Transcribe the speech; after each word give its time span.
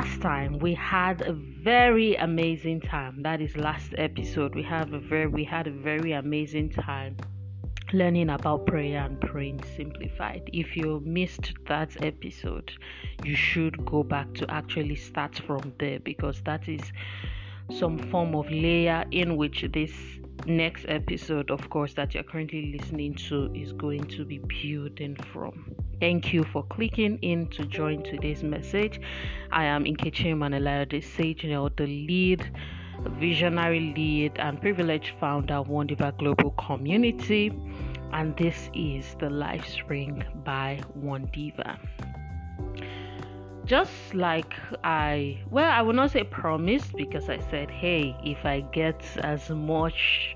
last 0.00 0.22
time 0.22 0.58
we 0.60 0.72
had 0.72 1.20
a 1.20 1.34
very 1.34 2.14
amazing 2.16 2.80
time. 2.80 3.20
That 3.20 3.42
is 3.42 3.54
last 3.54 3.92
episode. 3.98 4.54
We 4.54 4.62
have 4.62 4.94
a 4.94 4.98
very 4.98 5.26
we 5.26 5.44
had 5.44 5.66
a 5.66 5.70
very 5.70 6.12
amazing 6.12 6.70
time 6.70 7.18
learning 7.92 8.30
about 8.30 8.64
prayer 8.64 9.04
and 9.04 9.20
praying 9.20 9.62
simplified. 9.76 10.48
If 10.54 10.74
you 10.74 11.02
missed 11.04 11.52
that 11.66 12.02
episode, 12.02 12.72
you 13.24 13.34
should 13.36 13.84
go 13.84 14.02
back 14.02 14.32
to 14.36 14.50
actually 14.50 14.96
start 14.96 15.36
from 15.46 15.74
there 15.78 16.00
because 16.00 16.40
that 16.44 16.66
is 16.66 16.80
some 17.70 17.98
form 17.98 18.34
of 18.34 18.50
layer 18.50 19.04
in 19.10 19.36
which 19.36 19.66
this 19.70 19.92
next 20.46 20.86
episode, 20.88 21.50
of 21.50 21.68
course, 21.68 21.92
that 21.92 22.14
you're 22.14 22.22
currently 22.32 22.74
listening 22.78 23.16
to 23.28 23.52
is 23.54 23.72
going 23.72 24.04
to 24.04 24.24
be 24.24 24.38
building 24.38 25.16
from. 25.30 25.76
Thank 26.00 26.32
you 26.32 26.44
for 26.44 26.62
clicking 26.62 27.18
in 27.20 27.48
to 27.48 27.66
join 27.66 28.02
today's 28.02 28.42
message. 28.42 28.98
I 29.52 29.64
am 29.64 29.84
Nkechi 29.84 30.34
Manelaya, 30.34 30.88
the 30.88 31.02
Sage 31.02 31.42
the 31.42 31.86
lead, 31.86 32.50
visionary 33.18 33.92
lead, 33.94 34.32
and 34.38 34.58
privileged 34.58 35.12
founder 35.20 35.56
of 35.56 35.68
One 35.68 35.86
Diva 35.86 36.14
Global 36.16 36.52
Community. 36.52 37.52
And 38.14 38.34
this 38.38 38.70
is 38.72 39.14
the 39.20 39.28
Life 39.28 39.68
Spring 39.68 40.24
by 40.42 40.80
One 40.94 41.28
Diva 41.34 41.78
just 43.66 44.14
like 44.14 44.54
I, 44.82 45.38
well, 45.48 45.70
I 45.70 45.80
will 45.82 45.92
not 45.92 46.10
say 46.10 46.24
promised 46.24 46.92
because 46.96 47.30
I 47.30 47.38
said, 47.50 47.70
hey, 47.70 48.16
if 48.24 48.44
I 48.44 48.62
get 48.72 49.04
as 49.18 49.48
much 49.48 50.34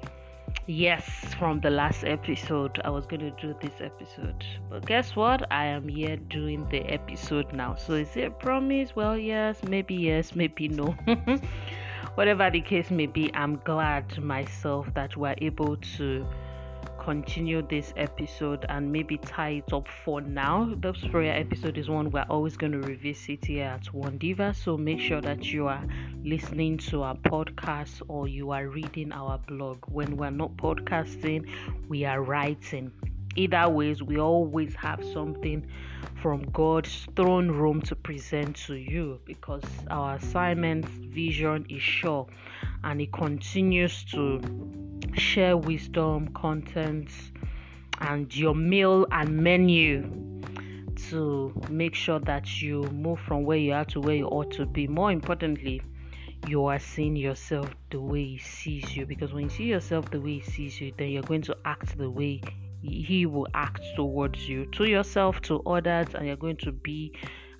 yes 0.66 1.04
from 1.38 1.60
the 1.60 1.70
last 1.70 2.04
episode, 2.04 2.80
I 2.84 2.90
was 2.90 3.06
going 3.06 3.20
to 3.20 3.30
do 3.32 3.54
this 3.60 3.80
episode. 3.80 4.44
But 4.70 4.86
guess 4.86 5.14
what? 5.14 5.50
I 5.52 5.66
am 5.66 5.88
here 5.88 6.16
doing 6.16 6.66
the 6.70 6.80
episode 6.80 7.52
now. 7.52 7.74
So 7.74 7.94
is 7.94 8.16
it 8.16 8.24
a 8.24 8.30
promise? 8.30 8.96
Well, 8.96 9.16
yes, 9.16 9.62
maybe 9.68 9.94
yes, 9.94 10.34
maybe 10.34 10.68
no. 10.68 10.94
Whatever 12.14 12.50
the 12.50 12.60
case 12.60 12.90
may 12.90 13.06
be, 13.06 13.30
I'm 13.34 13.56
glad 13.64 14.18
myself 14.22 14.92
that 14.94 15.16
we're 15.16 15.34
able 15.38 15.76
to 15.96 16.26
continue 17.04 17.60
this 17.60 17.92
episode 17.98 18.64
and 18.70 18.90
maybe 18.90 19.18
tie 19.18 19.62
it 19.62 19.72
up 19.74 19.86
for 20.06 20.22
now. 20.22 20.72
This 20.78 20.96
prayer 21.10 21.38
episode 21.38 21.76
is 21.76 21.86
one 21.86 22.10
we're 22.10 22.24
always 22.30 22.56
going 22.56 22.72
to 22.72 22.78
revisit 22.78 23.44
here 23.44 23.66
at 23.66 23.92
One 23.92 24.16
Diva, 24.16 24.54
so 24.54 24.78
make 24.78 25.00
sure 25.00 25.20
that 25.20 25.52
you 25.52 25.66
are 25.66 25.84
listening 26.24 26.78
to 26.78 27.02
our 27.02 27.14
podcast 27.16 28.00
or 28.08 28.26
you 28.26 28.52
are 28.52 28.68
reading 28.68 29.12
our 29.12 29.36
blog. 29.36 29.84
When 29.88 30.16
we're 30.16 30.30
not 30.30 30.56
podcasting, 30.56 31.46
we 31.90 32.06
are 32.06 32.22
writing. 32.22 32.90
Either 33.36 33.68
ways, 33.68 34.02
we 34.02 34.18
always 34.18 34.74
have 34.76 35.04
something 35.12 35.66
from 36.22 36.40
God's 36.52 37.06
throne 37.16 37.50
room 37.50 37.82
to 37.82 37.94
present 37.94 38.56
to 38.66 38.76
you 38.76 39.20
because 39.26 39.64
our 39.90 40.16
assignment 40.16 40.86
vision 40.86 41.66
is 41.68 41.82
sure 41.82 42.26
and 42.82 43.02
it 43.02 43.12
continues 43.12 44.04
to 44.04 44.40
share 45.16 45.56
wisdom, 45.56 46.28
content, 46.34 47.10
and 48.00 48.34
your 48.34 48.54
meal 48.54 49.06
and 49.12 49.36
menu 49.36 50.40
to 51.10 51.52
make 51.68 51.94
sure 51.94 52.18
that 52.20 52.62
you 52.62 52.82
move 52.84 53.20
from 53.20 53.44
where 53.44 53.58
you 53.58 53.72
are 53.72 53.84
to 53.84 54.00
where 54.00 54.16
you 54.16 54.26
ought 54.26 54.50
to 54.52 54.66
be. 54.66 54.86
More 54.86 55.12
importantly, 55.12 55.82
you 56.46 56.66
are 56.66 56.78
seeing 56.78 57.16
yourself 57.16 57.74
the 57.90 58.00
way 58.00 58.24
He 58.24 58.38
sees 58.38 58.96
you 58.96 59.06
because 59.06 59.32
when 59.32 59.44
you 59.44 59.50
see 59.50 59.64
yourself 59.64 60.10
the 60.10 60.20
way 60.20 60.38
He 60.38 60.50
sees 60.50 60.80
you, 60.80 60.92
then 60.96 61.08
you're 61.08 61.22
going 61.22 61.42
to 61.42 61.56
act 61.64 61.96
the 61.96 62.10
way 62.10 62.40
He 62.82 63.26
will 63.26 63.48
act 63.54 63.82
towards 63.96 64.48
you, 64.48 64.66
to 64.72 64.84
yourself, 64.84 65.40
to 65.42 65.60
others, 65.62 66.08
and 66.14 66.26
you're 66.26 66.36
going 66.36 66.58
to 66.58 66.72
be 66.72 67.12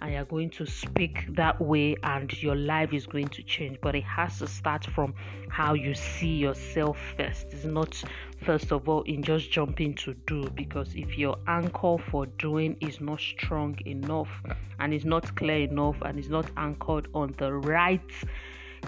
and 0.05 0.13
you're 0.13 0.25
going 0.27 0.51
to 0.51 0.67
speak 0.67 1.25
that 1.31 1.59
way 1.59 1.97
and 2.03 2.31
your 2.43 2.57
life 2.57 2.93
is 2.93 3.07
going 3.07 3.29
to 3.29 3.43
change. 3.43 3.79
But 3.81 3.95
it 3.95 4.05
has 4.05 4.39
to 4.41 4.47
start 4.47 4.85
from 4.85 5.15
how 5.49 5.73
you 5.73 5.95
see 5.95 6.35
yourself 6.37 6.99
first. 7.17 7.47
It's 7.53 7.65
not 7.65 8.03
first 8.45 8.71
of 8.71 8.87
all 8.87 9.01
in 9.05 9.23
just 9.23 9.51
jumping 9.51 9.95
to 9.95 10.13
do 10.27 10.51
because 10.51 10.95
if 10.95 11.17
your 11.17 11.39
anchor 11.47 11.97
for 12.11 12.27
doing 12.27 12.77
is 12.83 13.01
not 13.01 13.19
strong 13.19 13.79
enough 13.87 14.29
and 14.79 14.93
is 14.93 15.07
not 15.07 15.35
clear 15.37 15.61
enough 15.61 15.97
and 16.03 16.19
is 16.19 16.29
not 16.29 16.51
anchored 16.59 17.09
on 17.15 17.35
the 17.39 17.51
right 17.51 18.13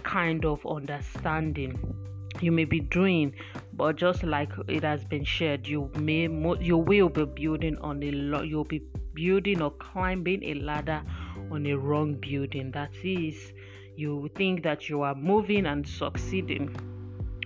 kind 0.03 0.44
of 0.44 0.66
understanding 0.66 1.78
you 2.43 2.53
may 2.53 2.66
be 2.66 2.81
doing 2.81 3.32
but 3.72 3.97
just 3.97 4.22
like 4.22 4.50
it 4.69 4.82
has 4.82 5.03
been 5.06 5.25
shared 5.25 5.66
you 5.66 5.91
may 5.94 6.28
you 6.60 6.76
will 6.76 7.09
be 7.09 7.25
building 7.25 7.78
on 7.78 8.03
a 8.03 8.10
lot 8.10 8.47
you'll 8.47 8.62
be 8.65 8.82
building 9.16 9.62
or 9.62 9.72
climbing 9.72 10.44
a 10.44 10.54
ladder 10.54 11.03
on 11.50 11.66
a 11.66 11.75
wrong 11.75 12.15
building. 12.15 12.71
That 12.71 12.93
is 13.03 13.53
you 13.97 14.31
think 14.34 14.62
that 14.62 14.88
you 14.88 15.03
are 15.03 15.15
moving 15.15 15.66
and 15.66 15.88
succeeding 15.88 16.71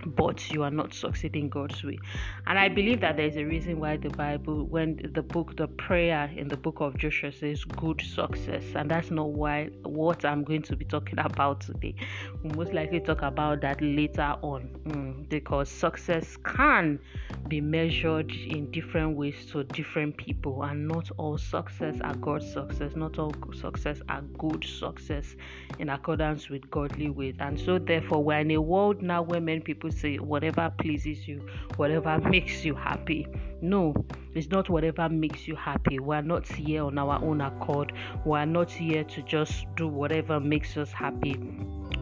but 0.05 0.49
you 0.51 0.63
are 0.63 0.71
not 0.71 0.93
succeeding 0.93 1.49
God's 1.49 1.83
way. 1.83 1.99
And 2.47 2.57
I 2.57 2.69
believe 2.69 3.01
that 3.01 3.17
there's 3.17 3.37
a 3.37 3.43
reason 3.43 3.79
why 3.79 3.97
the 3.97 4.09
Bible, 4.09 4.65
when 4.65 4.99
the 5.13 5.21
book, 5.21 5.55
the 5.57 5.67
prayer 5.67 6.31
in 6.35 6.47
the 6.47 6.57
book 6.57 6.79
of 6.79 6.97
Joshua 6.97 7.31
says 7.31 7.63
good 7.63 8.01
success, 8.01 8.63
and 8.75 8.89
that's 8.89 9.11
not 9.11 9.29
why 9.29 9.69
what 9.83 10.25
I'm 10.25 10.43
going 10.43 10.61
to 10.63 10.75
be 10.75 10.85
talking 10.85 11.19
about 11.31 11.61
today. 11.61 11.95
We'll 12.43 12.55
most 12.55 12.73
likely 12.73 12.99
talk 12.99 13.21
about 13.21 13.61
that 13.61 13.81
later 13.81 14.35
on 14.41 14.69
mm, 14.85 15.29
because 15.29 15.69
success 15.69 16.37
can 16.43 16.99
be 17.47 17.61
measured 17.61 18.31
in 18.31 18.71
different 18.71 19.17
ways 19.17 19.45
to 19.51 19.63
different 19.63 20.17
people, 20.17 20.63
and 20.63 20.87
not 20.87 21.09
all 21.17 21.37
success 21.37 21.97
are 22.01 22.15
God's 22.15 22.51
success, 22.51 22.95
not 22.95 23.19
all 23.19 23.33
success 23.53 24.01
are 24.09 24.21
good 24.37 24.63
success 24.63 25.35
in 25.79 25.89
accordance 25.89 26.49
with 26.49 26.69
godly 26.71 27.09
ways. 27.09 27.35
And 27.39 27.59
so, 27.59 27.79
therefore, 27.79 28.23
we're 28.23 28.39
in 28.39 28.51
a 28.51 28.61
world 28.61 29.01
now 29.01 29.21
where 29.21 29.41
many 29.41 29.59
people 29.59 29.90
say 29.91 30.17
whatever 30.17 30.71
pleases 30.77 31.27
you, 31.27 31.47
whatever 31.75 32.19
makes 32.19 32.63
you 32.63 32.75
happy. 32.75 33.27
No, 33.61 33.93
it's 34.33 34.49
not 34.49 34.69
whatever 34.69 35.07
makes 35.09 35.47
you 35.47 35.55
happy. 35.55 35.99
We're 35.99 36.21
not 36.21 36.47
here 36.47 36.83
on 36.83 36.97
our 36.97 37.21
own 37.23 37.41
accord. 37.41 37.93
We're 38.25 38.45
not 38.45 38.71
here 38.71 39.03
to 39.03 39.21
just 39.21 39.65
do 39.75 39.87
whatever 39.87 40.39
makes 40.39 40.77
us 40.77 40.91
happy. 40.91 41.37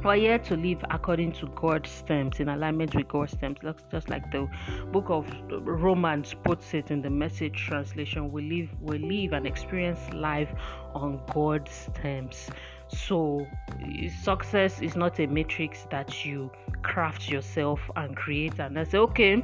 We're 0.04 0.16
here 0.16 0.40
to 0.40 0.56
live 0.56 0.84
according 0.92 1.34
to 1.34 1.48
God's 1.56 2.02
terms, 2.04 2.40
in 2.40 2.48
alignment 2.48 2.96
with 2.96 3.10
God's 3.10 3.36
terms. 3.36 3.58
Just 3.92 4.10
like 4.10 4.32
the 4.32 4.48
book 4.92 5.10
of 5.10 5.28
Romans 5.50 6.34
puts 6.46 6.74
it 6.74 6.92
in 6.92 7.02
the 7.02 7.10
message 7.10 7.58
translation, 7.68 8.32
we 8.32 8.44
live, 8.50 8.70
we 8.82 8.98
live 8.98 9.34
and 9.34 9.46
experience 9.46 10.00
life 10.14 10.50
on 10.94 11.20
God's 11.34 11.90
terms. 11.94 12.50
So, 12.90 13.48
eh, 13.82 14.10
success 14.10 14.82
is 14.82 14.96
not 14.96 15.20
a 15.20 15.28
matrix 15.28 15.86
that 15.92 16.26
you 16.26 16.52
craft 16.82 17.30
yourself 17.30 17.80
and 17.96 18.16
create, 18.16 18.60
and 18.60 18.78
I 18.80 18.84
say, 18.84 18.98
okay, 18.98 19.44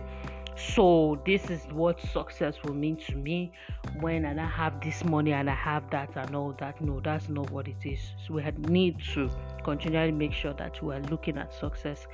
so 0.57 1.21
this 1.25 1.49
is 1.49 1.65
what 1.71 1.99
success 1.99 2.55
will 2.63 2.73
mean 2.73 2.95
to 3.07 3.15
me 3.17 3.51
when 3.99 4.23
and 4.23 4.39
I 4.39 4.45
have 4.45 4.79
this 4.79 5.03
money 5.03 5.33
and 5.33 5.49
I 5.49 5.53
have 5.53 5.89
that 5.91 6.15
and 6.15 6.33
all 6.33 6.55
that. 6.59 6.79
No, 6.79 7.01
that's 7.01 7.27
not 7.27 7.51
what 7.51 7.67
it 7.67 7.75
is. 7.83 7.99
So 8.25 8.35
we 8.35 8.43
need 8.69 8.97
to 9.13 9.29
continually 9.63 10.13
make 10.13 10.31
sure 10.31 10.53
that 10.53 10.81
we 10.81 10.95
are 10.95 11.01
looking 11.01 11.37
at 11.37 11.53
success 11.53 12.07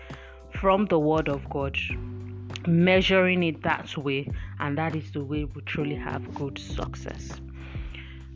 from 0.49 0.85
the 0.87 0.99
Word 0.99 1.29
of 1.29 1.47
God, 1.49 1.77
measuring 2.67 3.43
it 3.43 3.61
that 3.61 3.95
way, 3.95 4.27
and 4.59 4.77
that 4.77 4.95
is 4.95 5.11
the 5.11 5.23
way 5.23 5.45
we 5.45 5.61
truly 5.61 5.95
have 5.95 6.33
good 6.33 6.57
success. 6.57 7.31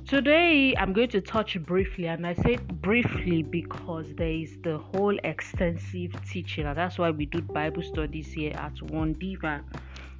Today, 0.07 0.75
I'm 0.77 0.93
going 0.93 1.09
to 1.09 1.21
touch 1.21 1.59
briefly, 1.63 2.05
and 2.05 2.27
I 2.27 2.35
say 2.35 2.57
briefly 2.57 3.41
because 3.41 4.05
there 4.13 4.29
is 4.29 4.55
the 4.61 4.77
whole 4.77 5.17
extensive 5.23 6.13
teaching, 6.29 6.67
and 6.67 6.77
that's 6.77 6.99
why 6.99 7.09
we 7.09 7.25
do 7.25 7.41
Bible 7.41 7.81
studies 7.81 8.31
here 8.31 8.53
at 8.53 8.79
One 8.83 9.13
Diva, 9.13 9.63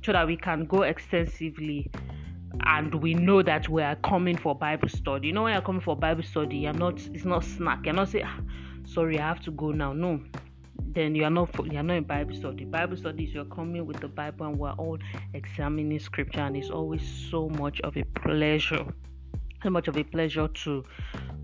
so 0.04 0.12
that 0.14 0.26
we 0.26 0.38
can 0.38 0.66
go 0.66 0.82
extensively 0.82 1.92
and 2.66 2.96
we 2.96 3.14
know 3.14 3.44
that 3.44 3.70
we 3.70 3.84
are 3.84 3.96
coming 3.98 4.36
for 4.36 4.56
Bible 4.56 4.90
study. 4.90 5.28
You 5.28 5.34
know, 5.34 5.44
when 5.44 5.54
you're 5.54 5.62
coming 5.62 5.82
for 5.82 5.96
Bible 5.96 6.24
study, 6.24 6.58
you're 6.58 6.74
not, 6.74 7.00
it's 7.14 7.26
not 7.26 7.44
snack, 7.44 7.86
you're 7.86 7.94
not 7.94 8.10
saying, 8.10 8.26
ah, 8.26 8.40
sorry, 8.88 9.20
I 9.20 9.28
have 9.28 9.42
to 9.42 9.52
go 9.52 9.70
now. 9.70 9.94
No, 9.94 10.20
then 10.94 11.14
you 11.14 11.26
are 11.26 11.30
not 11.30 11.50
you 11.64 11.78
are 11.78 11.84
not 11.84 11.98
in 11.98 12.06
Bible 12.06 12.34
study. 12.34 12.66
Bible 12.66 12.98
studies 12.98 13.36
you're 13.36 13.46
coming 13.46 13.86
with 13.86 14.00
the 14.00 14.08
Bible 14.08 14.48
and 14.48 14.58
we're 14.58 14.72
all 14.72 14.98
examining 15.36 16.00
scripture 16.00 16.40
and 16.40 16.58
it's 16.58 16.72
always 16.72 17.08
so 17.30 17.50
much 17.50 17.82
of 17.82 17.96
a 17.98 18.04
pleasure 18.20 18.84
so 19.66 19.72
much 19.72 19.88
of 19.88 19.98
a 19.98 20.04
pleasure 20.04 20.48
to 20.50 20.84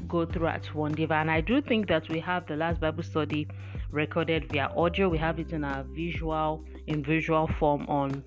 go 0.07 0.27
through 0.27 0.45
at 0.45 0.67
one 0.75 0.91
diva. 0.91 1.15
And 1.15 1.31
i 1.31 1.41
do 1.41 1.59
think 1.59 1.87
that 1.87 2.07
we 2.07 2.19
have 2.19 2.45
the 2.45 2.55
last 2.55 2.79
bible 2.79 3.01
study 3.01 3.47
recorded 3.89 4.51
via 4.51 4.67
audio. 4.77 5.09
We 5.09 5.17
have 5.17 5.39
it 5.39 5.51
in 5.53 5.63
our 5.63 5.83
visual 5.85 6.63
in 6.85 7.03
visual 7.03 7.47
form 7.47 7.87
on 7.87 8.23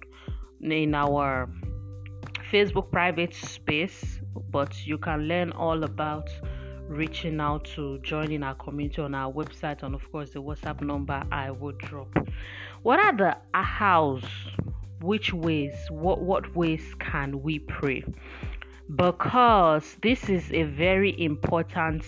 in 0.63 0.97
our 0.97 1.49
facebook 2.51 2.91
private 2.91 3.35
space. 3.35 4.19
But 4.51 4.85
you 4.85 4.99
can 4.99 5.29
learn 5.29 5.53
all 5.53 5.85
about 5.85 6.29
reaching 6.89 7.39
out 7.41 7.65
to 7.77 7.99
joining 7.99 8.43
our 8.43 8.57
community 8.57 9.01
on 9.01 9.15
our 9.15 9.33
website 9.33 9.85
and 9.85 9.95
of 9.95 10.03
course 10.11 10.31
the 10.31 10.43
whatsapp 10.43 10.81
number 10.81 11.23
i 11.31 11.53
will 11.53 11.77
drop. 11.79 12.11
What 12.83 12.99
are 12.99 13.17
the 13.17 13.37
hows 13.57 14.25
which 15.05 15.33
ways 15.33 15.75
what 15.91 16.21
what 16.21 16.57
ways 16.57 16.95
can 16.99 17.43
we 17.43 17.59
pray 17.59 18.03
because 18.95 19.97
this 20.03 20.29
is 20.29 20.53
a 20.53 20.65
very 20.65 21.21
important 21.21 22.05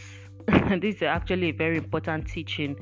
this 0.81 0.97
is 0.97 1.03
actually 1.03 1.49
a 1.49 1.53
very 1.53 1.77
important 1.77 2.29
teaching 2.29 2.77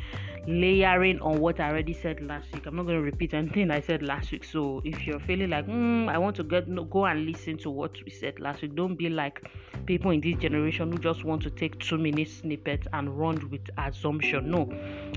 layering 0.47 1.19
on 1.21 1.41
what 1.41 1.61
I 1.61 1.71
already 1.71 1.95
said 1.95 2.21
last 2.21 2.53
week. 2.53 2.67
I'm 2.67 2.77
not 2.77 2.85
going 2.85 2.99
to 2.99 3.03
repeat 3.03 3.33
anything 3.33 3.71
I 3.71 3.81
said 3.81 4.03
last 4.03 4.31
week. 4.33 4.45
So 4.45 4.83
if 4.85 5.07
you're 5.07 5.21
feeling 5.21 5.49
like, 5.49 5.67
mm, 5.67 6.09
I 6.09 6.19
want 6.19 6.37
to 6.37 6.45
get 6.45 6.69
no, 6.69 6.85
go 6.85 7.07
and 7.07 7.25
listen 7.25 7.57
to 7.59 7.71
what 7.71 7.93
we 8.05 8.11
said 8.11 8.39
last 8.41 8.61
week, 8.61 8.75
don't 8.75 8.97
be 8.97 9.09
like 9.09 9.51
people 9.87 10.11
in 10.11 10.21
this 10.21 10.37
generation 10.37 10.93
who 10.93 10.99
just 10.99 11.25
want 11.25 11.43
to 11.43 11.51
take 11.51 11.79
two 11.79 11.97
minute 11.97 12.29
snippets 12.29 12.87
and 12.93 13.19
run 13.19 13.49
with 13.49 13.63
assumption. 13.79 14.51
No, 14.51 14.69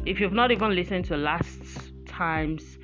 if 0.05 0.21
you've 0.21 0.31
not 0.31 0.51
even 0.51 0.73
listened 0.73 1.03
to 1.05 1.17
last 1.17 1.59
time's 2.05 2.77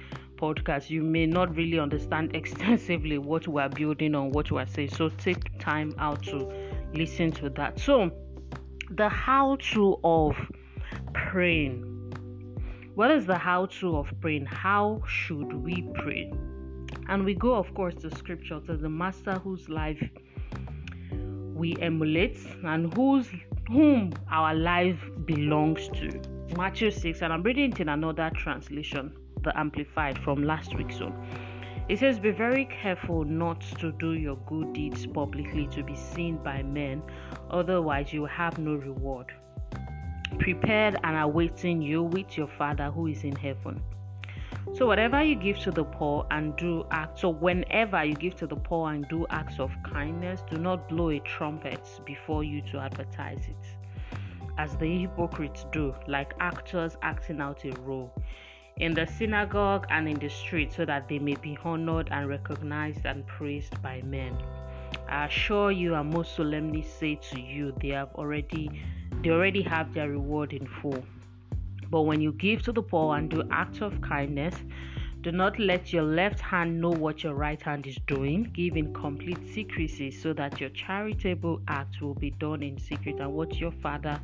podcast, 0.44 0.90
you 0.90 1.02
may 1.02 1.26
not 1.26 1.56
really 1.56 1.80
understand 1.80 2.36
extensively 2.42 3.18
what 3.18 3.48
we're 3.48 3.70
building 3.70 4.16
on, 4.16 4.32
what 4.32 4.52
we're 4.52 4.66
saying. 4.66 4.90
So 4.90 5.10
take 5.10 5.58
time 5.60 5.96
out 5.98 6.22
to 6.24 6.52
listen 6.94 7.32
to 7.32 7.50
that. 7.52 7.80
So 7.80 8.12
the 8.92 9.10
how 9.10 9.58
to 9.72 9.98
of 10.04 10.36
praying 11.14 11.94
what 12.96 13.10
is 13.10 13.26
the 13.26 13.38
how 13.40 13.66
to 13.80 13.98
of 13.98 14.14
praying? 14.22 14.46
How 14.46 15.02
should 15.08 15.52
we 15.52 15.82
pray? 15.96 16.32
And 17.10 17.26
we 17.26 17.34
go, 17.34 17.56
of 17.56 17.74
course, 17.74 17.96
to 17.96 18.16
scripture 18.16 18.60
to 18.68 18.78
the 18.78 18.90
master 18.90 19.34
whose 19.40 19.68
life 19.68 20.00
we 21.12 21.76
emulate 21.82 22.38
and 22.64 22.94
whose 22.94 23.28
whom 23.68 24.14
our 24.30 24.54
life 24.54 25.00
belongs 25.26 25.88
to. 25.88 26.22
Matthew 26.56 26.92
6, 26.92 27.24
and 27.24 27.34
I'm 27.34 27.42
reading 27.42 27.72
it 27.72 27.80
in 27.80 27.90
another 27.90 28.30
translation, 28.36 29.12
the 29.44 29.58
Amplified 29.58 30.18
from 30.20 30.44
last 30.44 30.76
week's 30.76 31.00
one. 31.00 31.14
It 31.90 32.00
says, 32.00 32.20
Be 32.20 32.32
very 32.32 32.66
careful 32.66 33.26
not 33.26 33.62
to 33.80 33.92
do 33.94 34.14
your 34.14 34.38
good 34.48 34.74
deeds 34.74 35.06
publicly 35.06 35.68
to 35.68 35.84
be 35.84 35.96
seen 35.96 36.38
by 36.38 36.64
men, 36.64 37.04
otherwise, 37.50 38.14
you 38.14 38.26
have 38.26 38.58
no 38.58 38.76
reward 38.76 39.34
prepared 40.40 40.98
and 41.04 41.18
awaiting 41.18 41.82
you 41.82 42.04
with 42.04 42.38
your 42.38 42.48
Father 42.48 42.90
who 42.92 43.08
is 43.08 43.24
in 43.24 43.36
heaven. 43.36 43.82
So, 44.74 44.86
whatever 44.86 45.22
you 45.22 45.36
give 45.36 45.60
to 45.60 45.72
the 45.72 45.84
poor 45.84 46.26
and 46.32 46.56
do 46.56 46.86
acts, 46.92 47.22
so 47.22 47.30
whenever 47.30 48.04
you 48.04 48.16
give 48.16 48.36
to 48.38 48.48
the 48.48 48.56
poor 48.56 48.92
and 48.92 49.08
do 49.10 49.26
acts 49.30 49.60
of 49.60 49.72
kindness, 49.84 50.42
do 50.50 50.58
not 50.58 50.88
blow 50.90 51.10
a 51.10 51.20
trumpet 51.20 51.88
before 52.06 52.44
you 52.44 52.62
to 52.72 52.80
advertise 52.80 53.46
it, 53.48 54.18
as 54.58 54.76
the 54.78 55.02
hypocrites 55.02 55.66
do, 55.72 55.94
like 56.08 56.34
actors 56.40 56.98
acting 57.02 57.42
out 57.42 57.66
a 57.66 57.72
role 57.82 58.14
in 58.78 58.94
the 58.94 59.06
synagogue 59.06 59.86
and 59.90 60.08
in 60.08 60.18
the 60.20 60.30
street, 60.30 60.74
so 60.74 60.86
that 60.86 61.08
they 61.08 61.20
may 61.20 61.36
be 61.36 61.58
honored 61.64 62.08
and 62.12 62.28
recognized 62.28 63.06
and 63.06 63.26
praised 63.28 63.82
by 63.82 64.02
men. 64.02 64.38
I 65.08 65.26
assure 65.26 65.72
you, 65.72 65.96
I 65.96 66.02
most 66.02 66.36
solemnly 66.36 66.82
say 66.82 67.16
to 67.32 67.40
you, 67.40 67.74
they 67.82 67.90
have 67.90 68.14
already 68.16 68.70
they 69.22 69.30
already 69.30 69.62
have 69.62 69.94
their 69.94 70.10
reward 70.10 70.54
in 70.54 70.68
full. 70.68 71.04
But 71.90 72.02
when 72.02 72.20
you 72.20 72.32
give 72.34 72.64
to 72.64 72.72
the 72.72 72.82
poor 72.82 73.16
and 73.16 73.30
do 73.30 73.44
acts 73.52 73.82
of 73.82 74.02
kindness, 74.02 74.56
do 75.22 75.32
not 75.32 75.58
let 75.60 75.94
your 75.94 76.04
left 76.04 76.40
hand 76.42 76.82
know 76.82 76.90
what 76.90 77.24
your 77.24 77.34
right 77.34 77.62
hand 77.62 77.88
is 77.88 77.98
doing. 78.08 78.50
Give 78.54 78.76
in 78.76 78.94
complete 78.94 79.38
secrecy 79.54 80.12
so 80.12 80.34
that 80.34 80.60
your 80.60 80.70
charitable 80.72 81.62
act 81.68 82.02
will 82.02 82.16
be 82.16 82.32
done 82.32 82.62
in 82.62 82.78
secret 82.78 83.20
and 83.20 83.32
what 83.34 83.60
your 83.60 83.72
father 83.72 84.20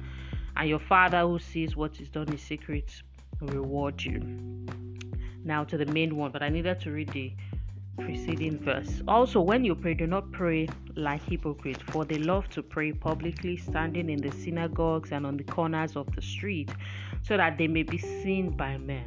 and 0.57 0.67
your 0.67 0.79
father 0.79 1.21
who 1.21 1.39
sees 1.39 1.77
what 1.77 2.01
is 2.01 2.09
done 2.09 2.27
in 2.27 2.37
secret 2.37 3.01
reward 3.41 4.01
you. 4.03 4.19
Now 5.43 5.63
to 5.63 5.77
the 5.77 5.85
main 5.85 6.15
one, 6.15 6.31
but 6.31 6.43
I 6.43 6.49
needed 6.49 6.79
to 6.81 6.91
read 6.91 7.09
the 7.09 7.31
preceding 7.97 8.59
verse. 8.59 9.01
Also, 9.07 9.41
when 9.41 9.63
you 9.63 9.75
pray, 9.75 9.93
do 9.93 10.07
not 10.07 10.31
pray 10.31 10.67
like 10.95 11.21
hypocrites, 11.23 11.81
for 11.89 12.05
they 12.05 12.17
love 12.17 12.49
to 12.49 12.63
pray 12.63 12.91
publicly, 12.91 13.57
standing 13.57 14.09
in 14.09 14.21
the 14.21 14.31
synagogues 14.31 15.11
and 15.11 15.25
on 15.25 15.37
the 15.37 15.43
corners 15.43 15.95
of 15.95 16.13
the 16.15 16.21
street, 16.21 16.71
so 17.21 17.37
that 17.37 17.57
they 17.57 17.67
may 17.67 17.83
be 17.83 17.97
seen 17.97 18.51
by 18.51 18.77
men. 18.77 19.05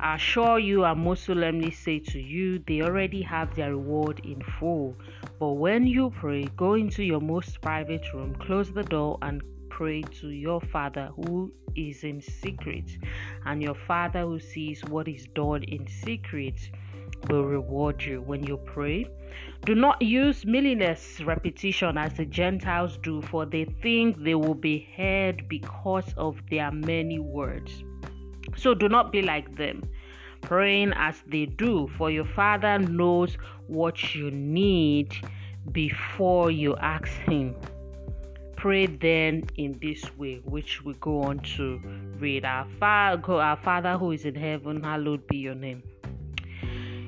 I 0.00 0.16
assure 0.16 0.58
you, 0.58 0.84
I 0.84 0.92
most 0.94 1.24
solemnly 1.24 1.70
say 1.70 1.98
to 2.00 2.20
you, 2.20 2.58
they 2.66 2.82
already 2.82 3.22
have 3.22 3.54
their 3.54 3.70
reward 3.70 4.20
in 4.24 4.42
full. 4.58 4.96
But 5.38 5.52
when 5.52 5.86
you 5.86 6.10
pray, 6.10 6.44
go 6.56 6.74
into 6.74 7.02
your 7.04 7.20
most 7.20 7.60
private 7.60 8.12
room, 8.12 8.34
close 8.34 8.72
the 8.72 8.82
door, 8.82 9.18
and 9.22 9.42
pray 9.74 10.02
to 10.02 10.28
your 10.28 10.60
Father 10.60 11.10
who 11.16 11.52
is 11.74 12.04
in 12.04 12.20
secret, 12.20 12.96
and 13.44 13.60
your 13.60 13.74
Father 13.74 14.20
who 14.20 14.38
sees 14.38 14.84
what 14.84 15.08
is 15.08 15.26
done 15.34 15.64
in 15.64 15.84
secret 15.88 16.70
will 17.28 17.42
reward 17.42 18.00
you 18.00 18.22
when 18.22 18.44
you 18.46 18.56
pray. 18.56 19.04
Do 19.64 19.74
not 19.74 20.00
use 20.00 20.46
meaningless 20.46 21.20
repetition 21.22 21.98
as 21.98 22.14
the 22.14 22.24
Gentiles 22.24 22.98
do, 23.02 23.20
for 23.22 23.46
they 23.46 23.64
think 23.82 24.22
they 24.22 24.36
will 24.36 24.54
be 24.54 24.88
heard 24.96 25.48
because 25.48 26.14
of 26.16 26.40
their 26.50 26.70
many 26.70 27.18
words. 27.18 27.82
So 28.56 28.74
do 28.74 28.88
not 28.88 29.10
be 29.10 29.22
like 29.22 29.56
them, 29.56 29.82
praying 30.40 30.92
as 30.94 31.20
they 31.26 31.46
do, 31.46 31.88
for 31.98 32.12
your 32.12 32.26
Father 32.26 32.78
knows 32.78 33.36
what 33.66 34.14
you 34.14 34.30
need 34.30 35.16
before 35.72 36.52
you 36.52 36.76
ask 36.76 37.08
Him. 37.26 37.56
Pray 38.64 38.86
then 38.86 39.44
in 39.58 39.78
this 39.82 40.02
way, 40.16 40.40
which 40.46 40.82
we 40.86 40.94
go 40.94 41.24
on 41.24 41.38
to 41.40 41.78
read. 42.18 42.46
Our, 42.46 42.66
our 42.80 43.56
Father 43.58 43.98
who 43.98 44.12
is 44.12 44.24
in 44.24 44.34
heaven, 44.34 44.82
hallowed 44.82 45.26
be 45.26 45.36
your 45.36 45.54
name. 45.54 45.82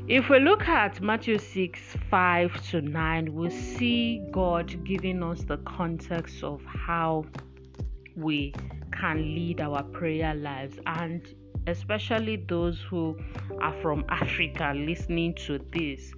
If 0.07 0.29
we 0.29 0.39
look 0.39 0.69
at 0.69 1.01
Matthew 1.01 1.39
6 1.39 1.81
5 2.11 2.71
to 2.73 2.83
9, 2.83 3.35
we 3.35 3.49
see 3.49 4.23
God 4.33 4.85
giving 4.85 5.23
us 5.23 5.45
the 5.45 5.57
context 5.57 6.45
of 6.45 6.61
how 6.67 7.25
we 8.17 8.53
can 8.93 9.17
lead 9.35 9.63
our 9.63 9.83
prayer 9.83 10.35
lives, 10.35 10.79
and 10.85 11.27
especially 11.67 12.37
those 12.37 12.79
who 12.83 13.19
are 13.63 13.73
from 13.81 14.05
Africa 14.11 14.75
listening 14.77 15.35
to 15.47 15.59
this. 15.73 16.13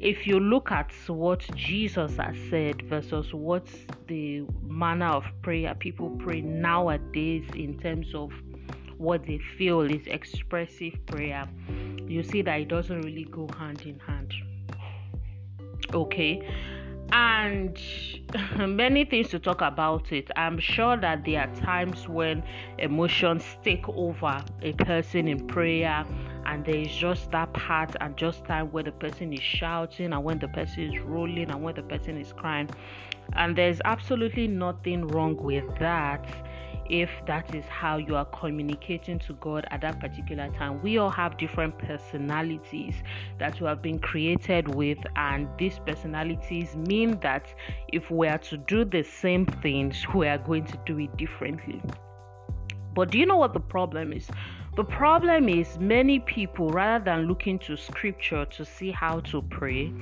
If 0.00 0.26
you 0.26 0.40
look 0.40 0.72
at 0.72 0.92
what 1.08 1.46
Jesus 1.54 2.16
has 2.16 2.34
said 2.48 2.80
versus 2.88 3.34
what 3.34 3.66
the 4.06 4.46
manner 4.62 5.08
of 5.08 5.24
prayer 5.42 5.74
people 5.74 6.08
pray 6.18 6.40
nowadays 6.40 7.44
in 7.54 7.78
terms 7.78 8.14
of 8.14 8.32
what 8.96 9.26
they 9.26 9.38
feel 9.58 9.82
is 9.82 10.06
expressive 10.06 10.94
prayer, 11.04 11.46
you 12.06 12.22
see 12.22 12.40
that 12.40 12.60
it 12.60 12.68
doesn't 12.68 13.02
really 13.02 13.24
go 13.24 13.46
hand 13.58 13.82
in 13.82 13.98
hand. 13.98 14.32
Okay, 15.92 16.48
and 17.12 17.78
many 18.56 19.04
things 19.04 19.28
to 19.28 19.38
talk 19.38 19.60
about 19.60 20.12
it. 20.12 20.30
I'm 20.34 20.58
sure 20.58 20.96
that 20.96 21.26
there 21.26 21.42
are 21.42 21.56
times 21.56 22.08
when 22.08 22.42
emotions 22.78 23.44
take 23.62 23.86
over 23.88 24.42
a 24.62 24.72
person 24.72 25.28
in 25.28 25.46
prayer, 25.46 26.06
and 26.50 26.64
there 26.64 26.74
is 26.74 26.90
just 26.90 27.30
that 27.30 27.52
part 27.52 27.94
and 28.00 28.16
just 28.16 28.44
time 28.44 28.66
where 28.72 28.82
the 28.82 28.90
person 28.90 29.32
is 29.32 29.40
shouting, 29.40 30.12
and 30.12 30.24
when 30.24 30.40
the 30.40 30.48
person 30.48 30.92
is 30.92 31.00
rolling, 31.00 31.48
and 31.48 31.62
when 31.62 31.76
the 31.76 31.82
person 31.82 32.18
is 32.18 32.32
crying, 32.32 32.68
and 33.34 33.54
there's 33.54 33.80
absolutely 33.84 34.48
nothing 34.48 35.06
wrong 35.06 35.36
with 35.36 35.64
that 35.78 36.26
if 36.90 37.08
that 37.24 37.54
is 37.54 37.64
how 37.66 37.98
you 37.98 38.16
are 38.16 38.24
communicating 38.24 39.16
to 39.20 39.32
God 39.34 39.64
at 39.70 39.80
that 39.82 40.00
particular 40.00 40.48
time. 40.48 40.82
We 40.82 40.98
all 40.98 41.10
have 41.10 41.38
different 41.38 41.78
personalities 41.78 42.96
that 43.38 43.60
we 43.60 43.68
have 43.68 43.80
been 43.80 44.00
created 44.00 44.74
with, 44.74 44.98
and 45.14 45.46
these 45.56 45.78
personalities 45.78 46.74
mean 46.74 47.20
that 47.20 47.46
if 47.92 48.10
we 48.10 48.26
are 48.26 48.38
to 48.38 48.56
do 48.56 48.84
the 48.84 49.04
same 49.04 49.46
things, 49.46 50.04
we 50.12 50.26
are 50.26 50.38
going 50.38 50.64
to 50.64 50.76
do 50.84 50.98
it 50.98 51.16
differently. 51.16 51.80
But 52.92 53.12
do 53.12 53.18
you 53.18 53.26
know 53.26 53.36
what 53.36 53.52
the 53.52 53.60
problem 53.60 54.12
is? 54.12 54.28
The 54.76 54.84
problem 54.84 55.48
is 55.48 55.78
many 55.78 56.20
people, 56.20 56.70
rather 56.70 57.04
than 57.04 57.26
looking 57.26 57.58
to 57.60 57.76
scripture 57.76 58.44
to 58.44 58.64
see 58.64 58.92
how 58.92 59.20
to 59.20 59.42
pray, 59.42 59.92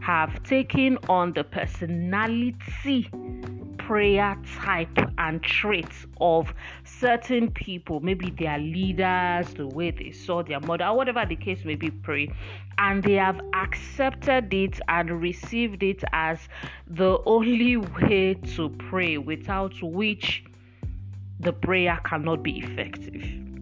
have 0.00 0.42
taken 0.42 0.98
on 1.08 1.34
the 1.34 1.44
personality 1.44 3.10
prayer 3.76 4.34
type 4.62 4.98
and 5.18 5.42
traits 5.42 6.06
of 6.18 6.54
certain 6.84 7.50
people, 7.50 8.00
maybe 8.00 8.30
their 8.30 8.58
leaders, 8.58 9.52
the 9.54 9.66
way 9.66 9.90
they 9.90 10.10
saw 10.10 10.42
their 10.42 10.60
mother, 10.60 10.86
or 10.86 10.96
whatever 10.96 11.26
the 11.26 11.36
case 11.36 11.62
may 11.66 11.74
be, 11.74 11.90
pray, 11.90 12.32
and 12.78 13.02
they 13.02 13.12
have 13.12 13.38
accepted 13.52 14.52
it 14.54 14.80
and 14.88 15.20
received 15.20 15.82
it 15.82 16.02
as 16.14 16.38
the 16.86 17.18
only 17.26 17.76
way 17.76 18.34
to 18.56 18.70
pray, 18.70 19.18
without 19.18 19.74
which 19.82 20.44
the 21.40 21.52
prayer 21.52 22.00
cannot 22.04 22.42
be 22.42 22.60
effective. 22.60 23.53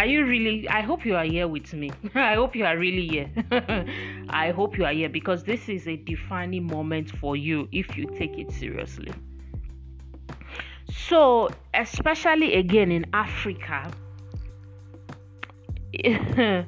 Are 0.00 0.06
you 0.06 0.24
really? 0.24 0.66
I 0.66 0.80
hope 0.80 1.04
you 1.04 1.14
are 1.14 1.26
here 1.26 1.46
with 1.46 1.74
me. 1.74 1.90
I 2.14 2.32
hope 2.32 2.56
you 2.56 2.64
are 2.64 2.78
really 2.78 3.06
here. 3.06 3.30
I 4.30 4.50
hope 4.50 4.78
you 4.78 4.86
are 4.86 4.94
here 4.94 5.10
because 5.10 5.44
this 5.44 5.68
is 5.68 5.86
a 5.86 5.96
defining 5.96 6.66
moment 6.66 7.10
for 7.18 7.36
you 7.36 7.68
if 7.70 7.98
you 7.98 8.06
take 8.16 8.38
it 8.38 8.50
seriously. 8.50 9.12
So, 10.90 11.50
especially 11.74 12.54
again 12.54 12.90
in 12.90 13.04
Africa, 13.12 13.92
there's 15.92 16.66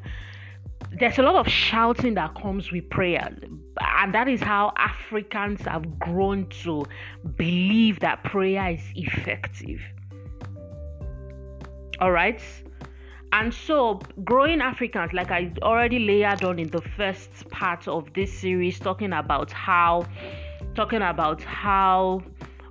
a 1.18 1.22
lot 1.22 1.36
of 1.36 1.48
shouting 1.48 2.12
that 2.12 2.34
comes 2.34 2.70
with 2.70 2.90
prayer, 2.90 3.34
and 3.80 4.14
that 4.14 4.28
is 4.28 4.42
how 4.42 4.74
Africans 4.76 5.62
have 5.62 5.98
grown 5.98 6.48
to 6.64 6.84
believe 7.38 7.98
that 8.00 8.24
prayer 8.24 8.72
is 8.72 8.82
effective. 8.94 9.80
All 11.98 12.12
right. 12.12 12.42
And 13.32 13.52
so, 13.52 14.00
growing 14.24 14.60
Africans, 14.60 15.14
like 15.14 15.30
I 15.30 15.52
already 15.62 15.98
layered 15.98 16.44
on 16.44 16.58
in 16.58 16.68
the 16.68 16.82
first 16.82 17.48
part 17.48 17.88
of 17.88 18.12
this 18.12 18.32
series, 18.32 18.78
talking 18.78 19.14
about 19.14 19.50
how, 19.50 20.06
talking 20.74 21.00
about 21.00 21.42
how 21.42 22.22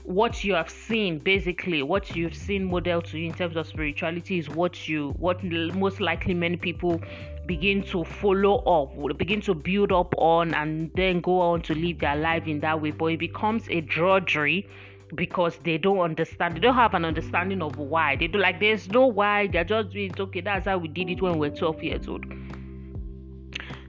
what 0.04 0.44
you 0.44 0.54
have 0.54 0.70
seen 0.70 1.20
basically 1.20 1.84
what 1.84 2.16
you've 2.16 2.36
seen 2.36 2.66
model 2.66 3.04
to 3.04 3.20
you 3.20 3.28
in 3.28 3.34
terms 3.34 3.56
of 3.56 3.68
spirituality 3.68 4.40
is 4.40 4.50
what 4.50 4.88
you 4.88 5.12
what 5.20 5.44
most 5.44 6.02
likely 6.02 6.34
many 6.34 6.58
people 6.58 7.00
begin 7.46 7.84
to 7.84 8.04
follow 8.04 8.58
up 8.64 9.18
begin 9.18 9.40
to 9.40 9.54
build 9.54 9.92
up 9.92 10.14
on 10.18 10.54
and 10.56 10.92
then 10.96 11.22
go 11.22 11.40
on 11.40 11.62
to 11.62 11.74
live 11.76 12.00
their 12.00 12.16
life 12.16 12.48
in 12.48 12.60
that 12.60 12.82
way. 12.82 12.92
But 12.92 13.08
it 13.08 13.20
becomes 13.20 13.68
a 13.70 13.82
drudgery 13.82 14.68
because 15.16 15.58
they 15.64 15.78
don't 15.78 16.00
understand 16.00 16.56
they 16.56 16.60
don't 16.60 16.76
have 16.76 16.94
an 16.94 17.06
understanding 17.06 17.62
of 17.62 17.78
why. 17.78 18.16
They 18.16 18.28
do 18.28 18.40
like 18.40 18.60
there's 18.60 18.90
no 18.90 19.08
why 19.08 19.48
they're 19.48 19.64
just 19.64 19.92
doing 19.92 20.12
it. 20.12 20.20
Okay 20.20 20.42
that's 20.42 20.66
how 20.66 20.78
we 20.78 20.88
did 20.88 21.10
it 21.10 21.22
when 21.22 21.34
we 21.34 21.50
were 21.50 21.56
12 21.56 21.84
years 21.84 22.08
old. 22.08 22.26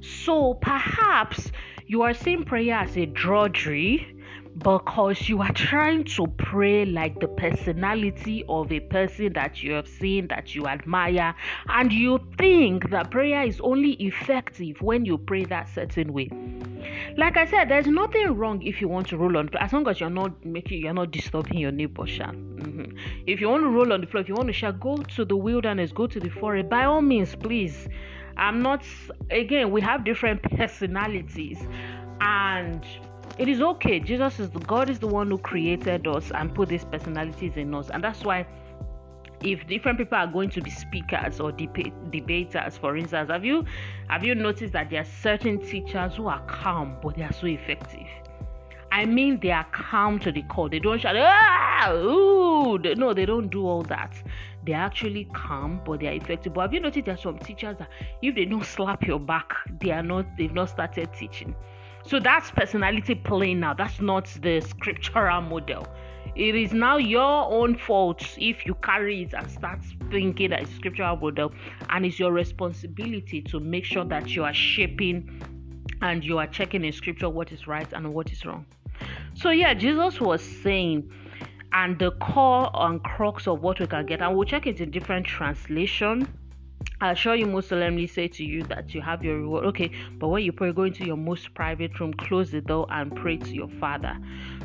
So 0.00 0.55
perhaps 0.55 1.52
you 1.87 2.02
are 2.02 2.14
seeing 2.14 2.45
prayer 2.45 2.75
as 2.75 2.97
a 2.97 3.07
drudgery 3.07 4.12
because 4.59 5.28
you 5.28 5.40
are 5.40 5.52
trying 5.52 6.04
to 6.04 6.26
pray 6.26 6.85
like 6.85 7.18
the 7.21 7.28
personality 7.28 8.44
of 8.49 8.71
a 8.71 8.80
person 8.80 9.32
that 9.32 9.62
you 9.62 9.73
have 9.73 9.88
seen 9.88 10.28
that 10.28 10.54
you 10.54 10.66
admire 10.66 11.35
and 11.68 11.92
you 11.92 12.21
think 12.38 12.90
that 12.90 13.11
prayer 13.11 13.44
is 13.44 13.61
only 13.61 13.92
effective 13.92 14.80
when 14.82 15.04
you 15.04 15.16
pray 15.16 15.44
that 15.44 15.68
certain 15.68 16.12
way. 16.12 16.28
Like 17.16 17.37
i 17.37 17.47
said 17.47 17.68
there's 17.68 17.87
nothing 17.87 18.37
wrong 18.37 18.62
if 18.62 18.80
you 18.80 18.88
want 18.88 19.09
to 19.09 19.16
roll 19.16 19.37
on 19.37 19.49
as 19.59 19.73
long 19.73 19.87
as 19.88 20.00
you're 20.00 20.11
not 20.11 20.44
making 20.44 20.82
you're 20.82 20.94
not 20.94 21.11
disturbing 21.11 21.59
your 21.59 21.71
neighbor 21.71 22.02
mm-hmm. 22.02 22.97
if 23.26 23.40
you 23.40 23.49
want 23.49 23.62
to 23.62 23.68
roll 23.68 23.92
on 23.92 24.00
the 24.00 24.06
floor 24.06 24.23
if 24.23 24.28
you 24.28 24.35
want 24.35 24.49
to 24.49 24.52
shout 24.52 24.80
go 24.80 24.97
to 24.97 25.25
the 25.25 25.37
wilderness 25.37 25.92
go 25.92 26.06
to 26.06 26.21
the 26.21 26.28
forest 26.28 26.68
by 26.68 26.85
all 26.85 27.02
means 27.02 27.35
please. 27.35 27.88
I'm 28.37 28.62
not 28.62 28.82
again 29.30 29.71
we 29.71 29.80
have 29.82 30.04
different 30.04 30.42
personalities 30.59 31.61
and 32.21 32.85
it 33.39 33.49
is 33.49 33.61
okay. 33.61 33.99
Jesus 34.01 34.39
is 34.41 34.51
the 34.51 34.61
God 34.61 34.91
is 34.91 34.99
the 34.99 35.07
one 35.07 35.31
who 35.31 35.39
created 35.39 36.07
us 36.07 36.31
and 36.33 36.55
put 36.55 36.69
these 36.69 36.85
personalities 36.85 37.57
in 37.57 37.75
us, 37.75 37.91
and 37.91 38.03
that's 38.03 38.25
why 38.25 38.47
if 39.45 39.67
different 39.67 39.99
people 39.99 40.17
are 40.17 40.27
going 40.27 40.51
to 40.51 40.61
be 40.61 40.71
speakers 40.71 41.41
or 41.41 41.51
debate, 41.53 41.93
debaters 42.11 42.77
for 42.79 42.97
instance 42.97 43.29
have 43.31 43.45
you 43.45 43.65
have 44.09 44.25
you 44.25 44.35
noticed 44.35 44.73
that 44.73 44.89
there 44.91 45.01
are 45.01 45.11
certain 45.21 45.59
teachers 45.59 46.15
who 46.15 46.29
are 46.29 46.41
calm 46.47 46.97
but 47.03 47.17
they 47.17 47.23
are 47.23 47.33
so 47.33 47.47
effective? 47.47 48.07
I 48.93 49.07
mean 49.07 49.41
they 49.41 49.51
are 49.51 49.67
calm 49.73 50.19
to 50.21 50.31
the 50.31 50.43
core. 50.43 50.69
They 50.69 50.79
don't 50.79 51.01
shout 51.01 51.17
ah, 51.17 51.93
ooh. 51.93 52.79
no 52.79 53.15
they 53.15 53.27
don't 53.27 53.49
do 53.49 53.67
all 53.67 53.83
that. 53.85 54.15
They're 54.65 54.77
actually 54.77 55.25
calm 55.33 55.81
but 55.85 56.01
they 56.01 56.09
are 56.09 56.12
effective. 56.12 56.55
But 56.55 56.62
have 56.62 56.75
you 56.75 56.81
noticed 56.81 57.07
there 57.07 57.15
are 57.15 57.19
some 57.19 57.39
teachers 57.39 57.79
that 57.79 57.89
if 58.21 58.35
they 58.35 58.45
don't 58.45 58.65
slap 58.65 59.05
your 59.05 59.19
back 59.19 59.55
they 59.81 59.91
are 59.91 60.03
not 60.03 60.27
they've 60.37 60.53
not 60.53 60.69
started 60.69 61.12
teaching 61.15 61.57
so 62.04 62.18
that's 62.18 62.50
personality 62.50 63.14
playing 63.14 63.61
now. 63.61 63.75
That's 63.75 64.00
not 64.00 64.26
the 64.42 64.61
scriptural 64.61 65.40
model. 65.40 65.87
It 66.35 66.54
is 66.54 66.73
now 66.73 66.97
your 66.97 67.50
own 67.50 67.76
fault 67.76 68.23
if 68.38 68.64
you 68.64 68.75
carry 68.76 69.23
it 69.23 69.35
and 69.35 69.50
start 69.50 69.80
thinking 70.11 70.50
that 70.50 70.62
it's 70.62 70.75
scriptural 70.75 71.16
model, 71.16 71.52
and 71.90 72.06
it's 72.06 72.18
your 72.18 72.32
responsibility 72.32 73.42
to 73.42 73.61
make 73.61 73.85
sure 73.85 74.04
that 74.06 74.35
you 74.35 74.44
are 74.44 74.54
shaping 74.54 75.42
and 76.00 76.25
you 76.25 76.38
are 76.38 76.47
checking 76.47 76.85
in 76.85 76.92
scripture 76.92 77.28
what 77.28 77.52
is 77.52 77.66
right 77.66 77.92
and 77.92 78.12
what 78.12 78.32
is 78.32 78.44
wrong. 78.47 78.64
So 79.35 79.50
yeah, 79.50 79.75
Jesus 79.75 80.21
was 80.21 80.42
saying, 80.42 81.11
and 81.73 81.99
the 81.99 82.12
core 82.12 82.71
and 82.75 83.02
crux 83.02 83.47
of 83.47 83.62
what 83.62 83.78
we 83.78 83.87
can 83.87 84.06
get, 84.06 84.21
and 84.21 84.35
we'll 84.35 84.47
check 84.47 84.66
it 84.66 84.80
in 84.80 84.90
different 84.90 85.26
translation 85.26 86.26
I 87.02 87.11
assure 87.11 87.35
you 87.35 87.47
most 87.47 87.68
solemnly 87.68 88.06
say 88.06 88.28
to 88.28 88.44
you 88.44 88.62
that 88.68 88.94
you 88.94 89.00
have 89.00 89.25
your 89.25 89.38
reward. 89.38 89.64
Okay, 89.64 89.90
but 90.21 90.28
when 90.28 90.44
you 90.44 90.52
pray, 90.52 90.71
go 90.71 90.85
into 90.85 91.04
your 91.04 91.16
most 91.16 91.52
private 91.52 91.99
room, 91.99 92.14
close 92.14 92.52
the 92.52 92.61
door, 92.61 92.87
and 92.90 93.12
pray 93.16 93.38
to 93.38 93.52
your 93.52 93.68
Father. 93.80 94.16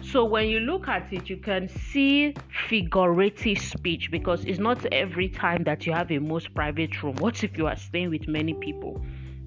So 0.03 0.23
when 0.23 0.47
you 0.47 0.59
look 0.59 0.87
at 0.87 1.11
it, 1.11 1.31
you 1.31 1.37
can 1.37 1.67
see 1.67 2.35
figurative 2.69 3.57
speech 3.57 4.11
because 4.11 4.45
it's 4.45 4.59
not 4.59 4.85
every 4.93 5.29
time 5.29 5.63
that 5.63 5.87
you 5.87 5.93
have 5.93 6.11
a 6.11 6.19
most 6.19 6.53
private 6.53 7.01
room. 7.01 7.15
What 7.15 7.43
if 7.43 7.57
you 7.57 7.65
are 7.65 7.75
staying 7.75 8.11
with 8.11 8.27
many 8.27 8.53
people? 8.53 9.03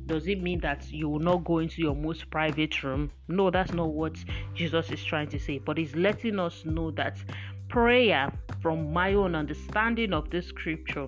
Does 0.06 0.26
it 0.26 0.42
mean 0.42 0.58
that 0.62 0.90
you 0.90 1.08
will 1.08 1.20
not 1.20 1.44
go 1.44 1.60
into 1.60 1.80
your 1.82 1.94
most 1.94 2.28
private 2.28 2.82
room? 2.82 3.12
No, 3.28 3.52
that's 3.52 3.72
not 3.72 3.92
what 3.92 4.16
Jesus 4.52 4.90
is 4.90 5.04
trying 5.04 5.28
to 5.28 5.38
say. 5.38 5.58
But 5.58 5.78
he's 5.78 5.94
letting 5.94 6.40
us 6.40 6.64
know 6.64 6.90
that 6.90 7.18
prayer, 7.68 8.32
from 8.60 8.92
my 8.92 9.14
own 9.14 9.36
understanding 9.36 10.12
of 10.12 10.28
this 10.30 10.48
scripture, 10.48 11.06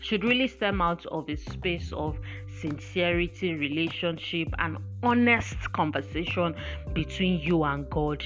should 0.00 0.24
really 0.24 0.48
stem 0.48 0.80
out 0.80 1.04
of 1.06 1.28
a 1.28 1.36
space 1.36 1.92
of 1.92 2.18
sincerity, 2.60 3.54
relationship, 3.54 4.48
and 4.58 4.78
honest 5.02 5.56
conversation 5.72 6.54
between 6.92 7.40
you 7.40 7.64
and 7.64 7.88
God. 7.90 8.24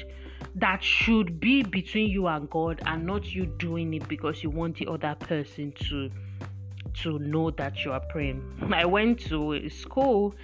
That 0.55 0.83
should 0.83 1.41
be 1.41 1.63
between 1.63 2.11
you 2.11 2.27
and 2.27 2.49
God 2.51 2.83
and 2.87 3.07
not 3.07 3.33
you 3.33 3.47
doing 3.47 3.95
it 3.95 4.07
because 4.09 4.43
you 4.43 4.51
want 4.51 4.77
the 4.77 4.87
other 4.87 5.15
person 5.19 5.73
to 5.89 6.11
to 6.95 7.19
know 7.21 7.51
that 7.53 7.85
you 7.85 7.93
are 7.93 8.01
praying. 8.11 8.43
I 8.75 8.85
went 8.85 9.21
to 9.29 9.55
a 9.55 9.69
school 9.71 10.35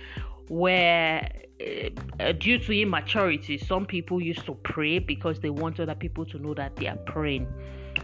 where 0.49 1.31
uh, 1.61 2.33
due 2.33 2.59
to 2.59 2.81
immaturity 2.81 3.59
some 3.59 3.85
people 3.85 4.23
used 4.23 4.47
to 4.47 4.55
pray 4.55 4.99
because 4.99 5.41
they 5.41 5.51
want 5.51 5.79
other 5.81 5.95
people 5.95 6.25
to 6.25 6.39
know 6.39 6.55
that 6.55 6.75
they 6.77 6.87
are 6.87 6.97
praying 6.99 7.47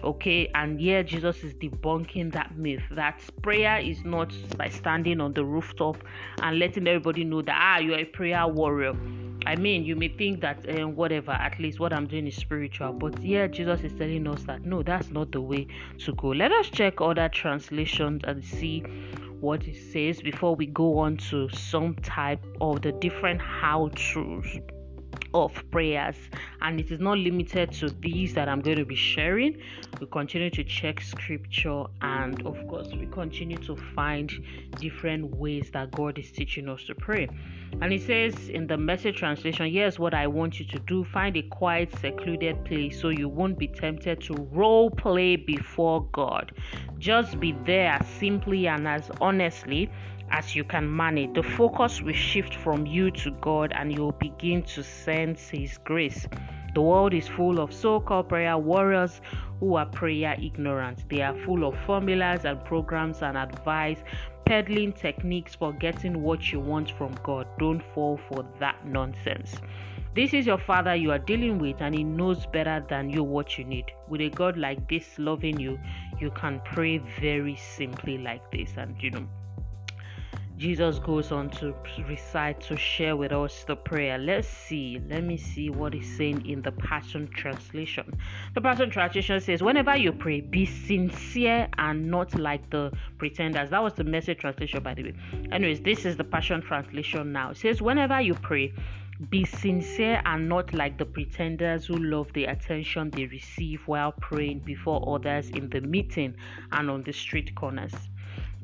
okay 0.04 0.50
and 0.54 0.78
here 0.78 1.02
jesus 1.02 1.42
is 1.42 1.54
debunking 1.54 2.32
that 2.32 2.56
myth 2.56 2.82
that 2.90 3.20
prayer 3.42 3.78
is 3.78 4.04
not 4.04 4.32
by 4.56 4.68
standing 4.68 5.20
on 5.20 5.32
the 5.32 5.44
rooftop 5.44 5.96
and 6.42 6.58
letting 6.58 6.86
everybody 6.86 7.24
know 7.24 7.40
that 7.42 7.56
ah 7.58 7.78
you're 7.78 7.98
a 7.98 8.04
prayer 8.04 8.46
warrior. 8.46 8.94
I 9.46 9.56
mean 9.56 9.84
you 9.84 9.96
may 9.96 10.08
think 10.08 10.40
that 10.40 10.68
um, 10.78 10.96
whatever 10.96 11.32
at 11.32 11.58
least 11.58 11.78
what 11.78 11.92
i'm 11.92 12.06
doing 12.06 12.26
is 12.26 12.36
spiritual 12.36 12.92
but 12.92 13.18
here 13.18 13.46
jesus 13.48 13.82
is 13.82 13.92
telling 13.92 14.26
us 14.26 14.42
that 14.44 14.64
no 14.64 14.82
that's 14.82 15.10
not 15.10 15.32
the 15.32 15.40
way 15.40 15.66
to 15.98 16.12
go. 16.14 16.28
Let 16.28 16.52
us 16.52 16.68
check 16.68 17.00
other 17.00 17.28
translations 17.28 18.22
and 18.24 18.44
see 18.44 18.84
what 19.40 19.66
it 19.68 19.76
says 19.92 20.22
before 20.22 20.54
we 20.54 20.66
go 20.66 20.98
on 20.98 21.16
to 21.18 21.48
some 21.50 21.94
type 21.96 22.44
of 22.60 22.80
the 22.82 22.92
different 22.92 23.40
how 23.40 23.90
to's 23.94 24.58
of 25.34 25.52
prayers. 25.70 26.16
And 26.62 26.80
it 26.80 26.90
is 26.90 27.00
not 27.00 27.18
limited 27.18 27.72
to 27.72 27.90
these 27.90 28.32
that 28.34 28.48
i'm 28.48 28.60
going 28.60 28.78
to 28.78 28.84
be 28.84 28.94
sharing. 28.94 29.58
We 30.00 30.06
continue 30.06 30.50
to 30.50 30.64
check 30.64 31.00
scripture 31.00 31.84
and 32.00 32.40
of 32.46 32.56
course 32.68 32.88
we 32.92 33.06
continue 33.06 33.58
to 33.58 33.76
find 33.94 34.32
different 34.78 35.36
ways 35.36 35.70
that 35.72 35.90
god 35.90 36.18
is 36.18 36.30
teaching 36.30 36.68
us 36.68 36.84
to 36.84 36.94
pray. 36.94 37.28
And 37.82 37.92
he 37.92 37.98
says 37.98 38.48
in 38.48 38.66
the 38.66 38.76
message 38.76 39.16
translation 39.16 39.70
here's 39.70 39.98
what 39.98 40.14
i 40.14 40.26
want 40.26 40.58
you 40.60 40.66
to 40.66 40.78
do. 40.78 41.04
Find 41.04 41.36
a 41.36 41.42
quiet 41.42 41.90
secluded 42.00 42.64
place 42.64 43.00
so 43.00 43.08
you 43.08 43.28
won't 43.28 43.58
be 43.58 43.66
tempted 43.68 44.22
to 44.22 44.34
role 44.52 44.90
play 44.90 45.36
before 45.36 46.06
god. 46.12 46.52
Just 46.98 47.40
be 47.40 47.52
there 47.66 47.98
simply 48.18 48.68
and 48.68 48.86
as 48.86 49.10
honestly 49.20 49.90
as 50.30 50.54
you 50.54 50.64
can 50.64 50.94
manage. 50.94 51.34
The 51.34 51.42
focus 51.42 52.00
will 52.02 52.12
shift 52.12 52.54
from 52.54 52.86
you 52.86 53.10
to 53.12 53.30
God 53.40 53.72
and 53.74 53.92
you'll 53.92 54.12
begin 54.12 54.62
to 54.64 54.82
sense 54.82 55.48
His 55.48 55.78
grace. 55.78 56.26
The 56.74 56.82
world 56.82 57.14
is 57.14 57.28
full 57.28 57.60
of 57.60 57.72
so 57.72 58.00
called 58.00 58.28
prayer 58.28 58.58
warriors 58.58 59.20
who 59.60 59.76
are 59.76 59.86
prayer 59.86 60.36
ignorant. 60.40 61.08
They 61.08 61.22
are 61.22 61.36
full 61.44 61.64
of 61.64 61.78
formulas 61.86 62.44
and 62.44 62.64
programs 62.64 63.22
and 63.22 63.36
advice, 63.36 63.98
peddling 64.44 64.92
techniques 64.92 65.54
for 65.54 65.72
getting 65.72 66.20
what 66.22 66.52
you 66.52 66.58
want 66.60 66.90
from 66.90 67.14
God. 67.22 67.46
Don't 67.58 67.82
fall 67.94 68.18
for 68.28 68.44
that 68.58 68.84
nonsense. 68.86 69.54
This 70.16 70.32
is 70.32 70.46
your 70.46 70.58
father 70.58 70.94
you 70.94 71.10
are 71.10 71.18
dealing 71.18 71.58
with, 71.58 71.80
and 71.80 71.94
he 71.94 72.04
knows 72.04 72.46
better 72.46 72.84
than 72.88 73.10
you 73.10 73.24
what 73.24 73.58
you 73.58 73.64
need. 73.64 73.86
With 74.08 74.20
a 74.20 74.30
God 74.30 74.56
like 74.56 74.88
this 74.88 75.18
loving 75.18 75.58
you, 75.58 75.78
you 76.20 76.30
can 76.30 76.60
pray 76.64 76.98
very 77.20 77.56
simply 77.56 78.18
like 78.18 78.50
this, 78.52 78.74
and 78.76 78.94
you 79.00 79.10
know 79.10 79.26
Jesus 80.56 81.00
goes 81.00 81.32
on 81.32 81.50
to 81.50 81.74
recite, 82.08 82.60
to 82.62 82.76
share 82.76 83.16
with 83.16 83.32
us 83.32 83.64
the 83.66 83.74
prayer. 83.74 84.18
Let's 84.18 84.46
see. 84.46 85.00
Let 85.08 85.24
me 85.24 85.36
see 85.36 85.68
what 85.68 85.92
he's 85.92 86.16
saying 86.16 86.46
in 86.46 86.62
the 86.62 86.70
Passion 86.70 87.28
Translation. 87.28 88.16
The 88.54 88.60
Passion 88.60 88.88
Translation 88.88 89.40
says, 89.40 89.62
Whenever 89.62 89.96
you 89.96 90.12
pray, 90.12 90.42
be 90.42 90.64
sincere 90.64 91.68
and 91.78 92.08
not 92.08 92.38
like 92.38 92.70
the 92.70 92.92
pretenders. 93.18 93.70
That 93.70 93.82
was 93.82 93.94
the 93.94 94.04
message 94.04 94.38
translation, 94.38 94.82
by 94.82 94.94
the 94.94 95.02
way. 95.02 95.14
Anyways, 95.50 95.80
this 95.80 96.04
is 96.04 96.16
the 96.16 96.24
Passion 96.24 96.62
Translation 96.62 97.32
now. 97.32 97.50
It 97.50 97.56
says, 97.56 97.82
Whenever 97.82 98.20
you 98.20 98.34
pray, 98.34 98.72
be 99.30 99.44
sincere 99.44 100.22
and 100.24 100.48
not 100.48 100.72
like 100.72 100.98
the 100.98 101.06
pretenders 101.06 101.86
who 101.86 101.96
love 101.96 102.32
the 102.32 102.44
attention 102.44 103.10
they 103.10 103.26
receive 103.26 103.80
while 103.86 104.12
praying 104.12 104.60
before 104.60 105.14
others 105.14 105.50
in 105.50 105.68
the 105.70 105.80
meeting 105.80 106.34
and 106.72 106.90
on 106.90 107.02
the 107.02 107.12
street 107.12 107.54
corners. 107.54 107.94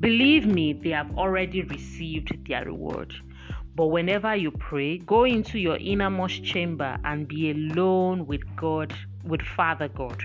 Believe 0.01 0.47
me, 0.47 0.73
they 0.73 0.89
have 0.89 1.17
already 1.17 1.61
received 1.61 2.45
their 2.47 2.65
reward. 2.65 3.13
But 3.75 3.87
whenever 3.87 4.35
you 4.35 4.51
pray, 4.51 4.97
go 4.97 5.23
into 5.23 5.59
your 5.59 5.77
innermost 5.77 6.43
chamber 6.43 6.97
and 7.05 7.27
be 7.27 7.51
alone 7.51 8.27
with 8.27 8.41
God, 8.57 8.93
with 9.23 9.41
Father 9.43 9.87
God. 9.87 10.21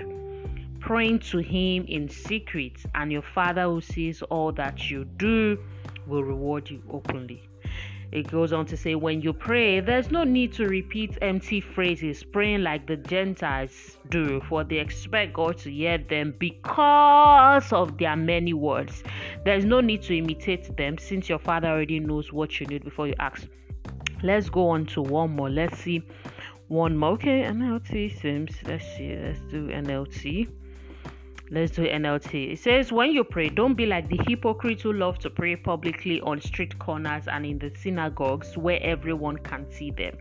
praying 0.86 1.18
to 1.18 1.38
Him 1.38 1.84
in 1.88 2.08
secret, 2.08 2.80
and 2.94 3.10
your 3.10 3.22
Father 3.34 3.64
who 3.64 3.80
sees 3.80 4.22
all 4.22 4.52
that 4.52 4.88
you 4.88 5.04
do 5.04 5.58
will 6.06 6.22
reward 6.22 6.70
you 6.70 6.80
openly. 6.88 7.42
It 8.12 8.30
goes 8.30 8.52
on 8.52 8.66
to 8.66 8.76
say, 8.76 8.94
when 8.94 9.20
you 9.20 9.32
pray, 9.32 9.80
there's 9.80 10.10
no 10.10 10.24
need 10.24 10.52
to 10.54 10.66
repeat 10.66 11.18
empty 11.20 11.60
phrases, 11.60 12.22
praying 12.22 12.62
like 12.62 12.86
the 12.86 12.96
Gentiles 12.96 13.98
do, 14.10 14.40
for 14.48 14.64
they 14.64 14.78
expect 14.78 15.32
God 15.34 15.58
to 15.58 15.70
hear 15.70 15.98
them 15.98 16.34
because 16.38 17.72
of 17.72 17.98
their 17.98 18.16
many 18.16 18.52
words. 18.52 19.02
There's 19.44 19.64
no 19.64 19.80
need 19.80 20.02
to 20.02 20.16
imitate 20.16 20.76
them, 20.76 20.98
since 20.98 21.28
your 21.28 21.38
Father 21.38 21.68
already 21.68 22.00
knows 22.00 22.32
what 22.32 22.60
you 22.60 22.66
need 22.66 22.84
before 22.84 23.08
you 23.08 23.14
ask. 23.18 23.46
Let's 24.22 24.48
go 24.48 24.68
on 24.68 24.86
to 24.86 25.02
one 25.02 25.30
more. 25.30 25.50
Let's 25.50 25.78
see 25.78 26.02
one 26.68 26.96
more. 26.96 27.10
Okay, 27.10 27.42
NLT 27.42 28.20
seems. 28.20 28.52
Let's 28.64 28.86
see. 28.96 29.14
Let's 29.16 29.40
do 29.40 29.68
NLT. 29.68 30.48
Let's 31.48 31.70
do 31.70 31.82
NLT. 31.82 32.54
It 32.54 32.58
says, 32.58 32.90
When 32.90 33.12
you 33.12 33.22
pray, 33.22 33.48
don't 33.48 33.74
be 33.74 33.86
like 33.86 34.08
the 34.08 34.18
hypocrites 34.26 34.82
who 34.82 34.92
love 34.92 35.20
to 35.20 35.30
pray 35.30 35.54
publicly 35.54 36.20
on 36.22 36.40
street 36.40 36.76
corners 36.80 37.28
and 37.28 37.46
in 37.46 37.60
the 37.60 37.70
synagogues 37.76 38.56
where 38.56 38.82
everyone 38.82 39.36
can 39.38 39.70
see 39.70 39.92
them. 39.92 40.16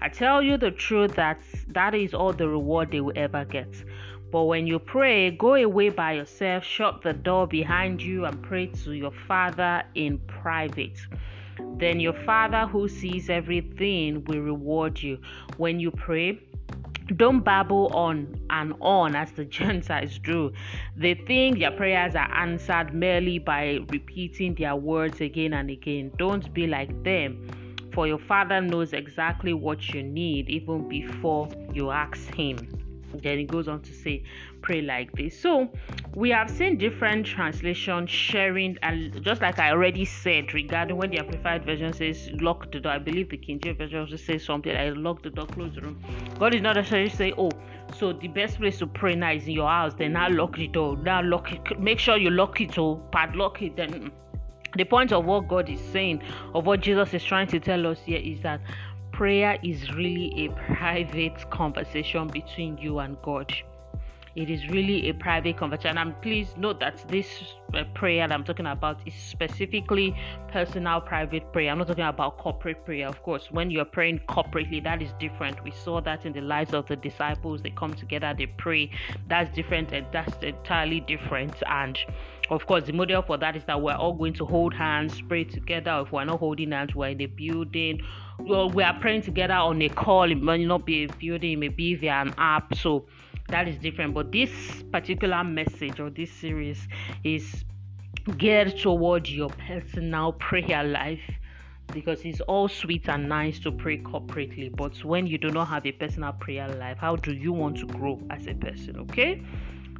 I 0.00 0.08
tell 0.08 0.40
you 0.40 0.56
the 0.56 0.70
truth 0.70 1.16
that 1.16 1.40
that 1.68 1.96
is 1.96 2.14
all 2.14 2.32
the 2.32 2.48
reward 2.48 2.92
they 2.92 3.00
will 3.00 3.12
ever 3.16 3.44
get. 3.44 3.84
But 4.30 4.44
when 4.44 4.68
you 4.68 4.78
pray, 4.78 5.32
go 5.32 5.56
away 5.56 5.88
by 5.88 6.12
yourself, 6.12 6.62
shut 6.62 7.02
the 7.02 7.14
door 7.14 7.48
behind 7.48 8.00
you, 8.00 8.24
and 8.26 8.40
pray 8.40 8.66
to 8.84 8.92
your 8.92 9.10
Father 9.10 9.82
in 9.96 10.18
private. 10.28 11.00
Then 11.78 11.98
your 11.98 12.12
Father 12.12 12.66
who 12.66 12.88
sees 12.88 13.28
everything 13.28 14.24
will 14.26 14.40
reward 14.40 15.02
you. 15.02 15.18
When 15.56 15.80
you 15.80 15.90
pray, 15.90 16.38
don't 17.16 17.40
babble 17.40 17.88
on 17.94 18.40
and 18.50 18.74
on 18.80 19.14
as 19.14 19.32
the 19.32 19.44
Gentiles 19.58 20.18
do. 20.18 20.52
They 20.96 21.14
think 21.14 21.58
their 21.58 21.70
prayers 21.70 22.14
are 22.14 22.32
answered 22.34 22.94
merely 22.94 23.38
by 23.38 23.80
repeating 23.88 24.54
their 24.54 24.76
words 24.76 25.20
again 25.20 25.54
and 25.54 25.70
again. 25.70 26.12
Don't 26.16 26.52
be 26.52 26.66
like 26.66 27.02
them, 27.02 27.48
for 27.92 28.06
your 28.06 28.18
Father 28.18 28.60
knows 28.60 28.92
exactly 28.92 29.52
what 29.52 29.88
you 29.90 30.02
need 30.02 30.48
even 30.48 30.88
before 30.88 31.48
you 31.72 31.90
ask 31.90 32.32
Him. 32.34 32.56
Then 33.14 33.38
he 33.38 33.44
goes 33.44 33.66
on 33.66 33.82
to 33.82 33.92
say, 33.92 34.22
pray 34.62 34.82
like 34.82 35.12
this. 35.12 35.38
So 35.38 35.68
we 36.14 36.30
have 36.30 36.50
seen 36.50 36.78
different 36.78 37.26
translations 37.26 38.10
sharing, 38.10 38.76
and 38.82 39.22
just 39.22 39.40
like 39.42 39.58
I 39.58 39.70
already 39.70 40.04
said 40.04 40.52
regarding 40.54 40.96
when 40.96 41.10
the 41.10 41.18
amplified 41.18 41.64
version 41.64 41.92
says 41.92 42.30
lock 42.40 42.70
the 42.72 42.80
door, 42.80 42.92
I 42.92 42.98
believe 42.98 43.30
the 43.30 43.36
King 43.36 43.60
James 43.60 43.78
version 43.78 44.00
also 44.00 44.16
says 44.16 44.44
something 44.44 44.74
like 44.74 44.94
lock 44.96 45.22
the 45.22 45.30
door, 45.30 45.46
close 45.46 45.74
the 45.74 45.82
room. 45.82 46.02
God 46.38 46.54
is 46.54 46.62
not 46.62 46.76
necessarily 46.76 47.10
say, 47.10 47.32
oh, 47.36 47.50
so 47.98 48.12
the 48.12 48.28
best 48.28 48.58
place 48.58 48.78
to 48.78 48.86
pray 48.86 49.14
now 49.14 49.32
is 49.32 49.44
in 49.44 49.52
your 49.52 49.68
house. 49.68 49.94
Then 49.94 50.12
now 50.12 50.28
lock 50.30 50.56
the 50.56 50.68
door. 50.68 50.96
Now 50.96 51.22
lock 51.22 51.52
it. 51.52 51.80
Make 51.80 51.98
sure 51.98 52.16
you 52.16 52.30
lock 52.30 52.60
it 52.60 52.78
or 52.78 52.98
padlock 53.12 53.62
it. 53.62 53.76
Then 53.76 53.90
mm. 53.90 54.10
the 54.76 54.84
point 54.84 55.12
of 55.12 55.24
what 55.24 55.48
God 55.48 55.68
is 55.68 55.80
saying, 55.92 56.22
of 56.54 56.66
what 56.66 56.80
Jesus 56.80 57.12
is 57.14 57.24
trying 57.24 57.48
to 57.48 57.60
tell 57.60 57.86
us 57.86 58.00
here, 58.00 58.20
is 58.20 58.40
that 58.42 58.60
prayer 59.12 59.58
is 59.62 59.92
really 59.94 60.46
a 60.46 60.74
private 60.74 61.50
conversation 61.50 62.28
between 62.28 62.78
you 62.78 63.00
and 63.00 63.20
God. 63.22 63.52
It 64.36 64.48
is 64.48 64.68
really 64.68 65.08
a 65.08 65.14
private 65.14 65.56
conversation. 65.56 65.98
And 65.98 66.20
please 66.22 66.54
note 66.56 66.78
that 66.80 67.06
this 67.08 67.26
uh, 67.74 67.84
prayer 67.94 68.28
that 68.28 68.34
I'm 68.34 68.44
talking 68.44 68.66
about 68.66 69.00
is 69.06 69.14
specifically 69.14 70.14
personal, 70.52 71.00
private 71.00 71.52
prayer. 71.52 71.70
I'm 71.70 71.78
not 71.78 71.88
talking 71.88 72.04
about 72.04 72.38
corporate 72.38 72.84
prayer. 72.84 73.08
Of 73.08 73.22
course, 73.22 73.48
when 73.50 73.70
you're 73.70 73.84
praying 73.84 74.20
corporately, 74.28 74.82
that 74.84 75.02
is 75.02 75.10
different. 75.18 75.62
We 75.64 75.72
saw 75.72 76.00
that 76.02 76.26
in 76.26 76.32
the 76.32 76.42
lives 76.42 76.74
of 76.74 76.86
the 76.86 76.96
disciples. 76.96 77.62
They 77.62 77.70
come 77.70 77.94
together, 77.94 78.32
they 78.36 78.46
pray. 78.46 78.90
That's 79.28 79.52
different, 79.54 79.92
and 79.92 80.06
that's 80.12 80.42
entirely 80.42 81.00
different. 81.00 81.54
And 81.66 81.98
of 82.50 82.66
course, 82.66 82.84
the 82.84 82.92
model 82.92 83.22
for 83.22 83.36
that 83.38 83.56
is 83.56 83.64
that 83.64 83.80
we're 83.80 83.94
all 83.94 84.12
going 84.12 84.34
to 84.34 84.44
hold 84.44 84.74
hands, 84.74 85.20
pray 85.22 85.44
together. 85.44 86.02
If 86.04 86.12
we're 86.12 86.24
not 86.24 86.38
holding 86.38 86.70
hands, 86.70 86.94
we're 86.94 87.08
in 87.08 87.18
the 87.18 87.26
building. 87.26 88.00
Well, 88.38 88.70
we 88.70 88.82
are 88.82 88.98
praying 88.98 89.22
together 89.22 89.54
on 89.54 89.82
a 89.82 89.88
call. 89.88 90.30
It 90.30 90.40
may 90.40 90.64
not 90.64 90.86
be 90.86 91.04
a 91.04 91.08
building, 91.08 91.52
it 91.52 91.58
may 91.58 91.68
be 91.68 91.94
via 91.94 92.22
an 92.22 92.34
app. 92.38 92.74
So 92.76 93.06
that 93.50 93.68
is 93.68 93.76
different. 93.76 94.14
But 94.14 94.32
this 94.32 94.50
particular 94.92 95.44
message 95.44 96.00
or 96.00 96.10
this 96.10 96.30
series 96.30 96.88
is 97.24 97.64
geared 98.36 98.76
toward 98.78 99.28
your 99.28 99.48
personal 99.50 100.32
prayer 100.32 100.84
life 100.84 101.22
because 101.92 102.20
it's 102.24 102.40
all 102.42 102.68
sweet 102.68 103.08
and 103.08 103.28
nice 103.28 103.58
to 103.58 103.72
pray 103.72 103.98
corporately 103.98 104.70
but 104.76 105.02
when 105.04 105.26
you 105.26 105.36
do 105.38 105.48
not 105.50 105.66
have 105.66 105.84
a 105.86 105.92
personal 105.92 106.32
prayer 106.34 106.68
life 106.76 106.98
how 106.98 107.16
do 107.16 107.32
you 107.32 107.52
want 107.52 107.76
to 107.76 107.86
grow 107.86 108.20
as 108.30 108.46
a 108.46 108.54
person 108.54 108.96
okay 109.00 109.42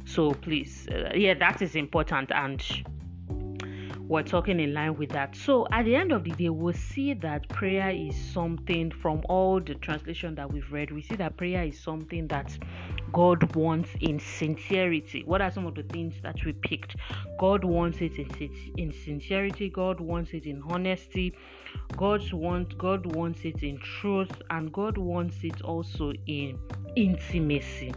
so 0.05 0.31
please 0.31 0.87
uh, 0.89 1.11
yeah 1.13 1.33
that 1.33 1.61
is 1.61 1.75
important 1.75 2.31
and 2.31 2.63
we're 4.11 4.23
talking 4.23 4.59
in 4.59 4.73
line 4.73 4.97
with 4.97 5.11
that. 5.11 5.37
So 5.37 5.65
at 5.71 5.85
the 5.85 5.95
end 5.95 6.11
of 6.11 6.25
the 6.25 6.31
day, 6.31 6.49
we'll 6.49 6.73
see 6.73 7.13
that 7.13 7.47
prayer 7.47 7.91
is 7.91 8.13
something 8.33 8.91
from 8.91 9.21
all 9.29 9.61
the 9.61 9.75
translation 9.75 10.35
that 10.35 10.51
we've 10.51 10.69
read. 10.69 10.91
We 10.91 11.01
see 11.01 11.15
that 11.15 11.37
prayer 11.37 11.63
is 11.63 11.79
something 11.79 12.27
that 12.27 12.51
God 13.13 13.55
wants 13.55 13.89
in 13.99 14.19
sincerity. 14.19 15.23
What 15.25 15.41
are 15.41 15.51
some 15.51 15.65
of 15.65 15.75
the 15.75 15.83
things 15.83 16.15
that 16.23 16.43
we 16.45 16.53
picked? 16.53 16.95
God 17.37 17.63
wants 17.63 17.99
it 18.01 18.17
in, 18.17 18.29
in 18.77 18.93
sincerity. 18.93 19.69
God 19.69 19.99
wants 19.99 20.31
it 20.33 20.45
in 20.45 20.61
honesty. 20.67 21.35
God 21.97 22.31
wants 22.31 22.75
God 22.75 23.15
wants 23.15 23.41
it 23.43 23.63
in 23.63 23.77
truth, 23.79 24.41
and 24.49 24.71
God 24.71 24.97
wants 24.97 25.43
it 25.43 25.61
also 25.61 26.13
in 26.27 26.57
intimacy. 26.95 27.93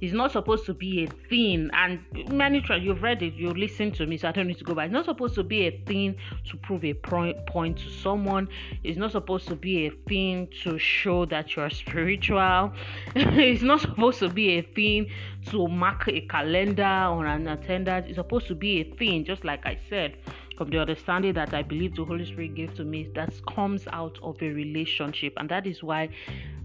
It's 0.00 0.12
not 0.12 0.32
supposed 0.32 0.66
to 0.66 0.74
be 0.74 1.04
a 1.04 1.06
thing, 1.28 1.70
and 1.72 2.00
many 2.30 2.60
try. 2.60 2.76
You've 2.76 3.02
read 3.02 3.22
it, 3.22 3.34
you 3.34 3.50
listen 3.50 3.90
to 3.92 4.06
me, 4.06 4.16
so 4.16 4.28
I 4.28 4.32
don't 4.32 4.46
need 4.46 4.58
to 4.58 4.64
go 4.64 4.74
back. 4.74 4.86
It's 4.86 4.92
not 4.92 5.04
supposed 5.04 5.34
to 5.36 5.42
be 5.42 5.66
a 5.66 5.82
thing 5.86 6.16
to 6.50 6.56
prove 6.58 6.84
a 6.84 6.94
point 6.94 7.78
to 7.78 7.90
someone. 7.90 8.48
It's 8.84 8.98
not 8.98 9.12
supposed 9.12 9.48
to 9.48 9.56
be 9.56 9.86
a 9.86 9.90
thing 10.08 10.48
to 10.62 10.78
show 10.78 11.24
that 11.26 11.56
you're 11.56 11.70
spiritual. 11.70 12.72
it's 13.14 13.62
not 13.62 13.80
supposed 13.80 14.20
to 14.20 14.28
be 14.28 14.58
a 14.58 14.62
thing 14.62 15.10
to 15.46 15.66
mark 15.68 16.08
a 16.08 16.20
calendar 16.22 17.08
or 17.10 17.26
an 17.26 17.48
attendance. 17.48 18.06
It's 18.08 18.16
supposed 18.16 18.46
to 18.48 18.54
be 18.54 18.80
a 18.80 18.84
thing, 18.96 19.24
just 19.24 19.44
like 19.44 19.66
I 19.66 19.78
said 19.88 20.16
from 20.58 20.70
the 20.70 20.78
understanding 20.80 21.32
that 21.34 21.54
I 21.54 21.62
believe 21.62 21.94
the 21.94 22.04
Holy 22.04 22.24
Spirit 22.24 22.56
gave 22.56 22.74
to 22.74 22.84
me 22.84 23.08
that 23.14 23.32
comes 23.46 23.86
out 23.92 24.18
of 24.22 24.42
a 24.42 24.48
relationship. 24.50 25.32
And 25.36 25.48
that 25.50 25.68
is 25.68 25.84
why 25.84 26.08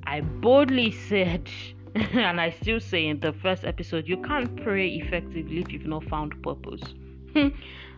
I 0.06 0.22
boldly 0.22 0.91
said 0.91 1.48
and 2.13 2.41
I 2.41 2.49
still 2.62 2.79
say 2.79 3.08
in 3.08 3.19
the 3.19 3.34
first 3.34 3.63
episode, 3.65 4.08
you 4.08 4.17
can't 4.17 4.56
pray 4.63 4.88
effectively 4.95 5.60
if 5.60 5.71
you've 5.71 5.86
not 5.86 6.03
found 6.06 6.41
purpose. 6.41 6.82
Hmm. 7.34 7.47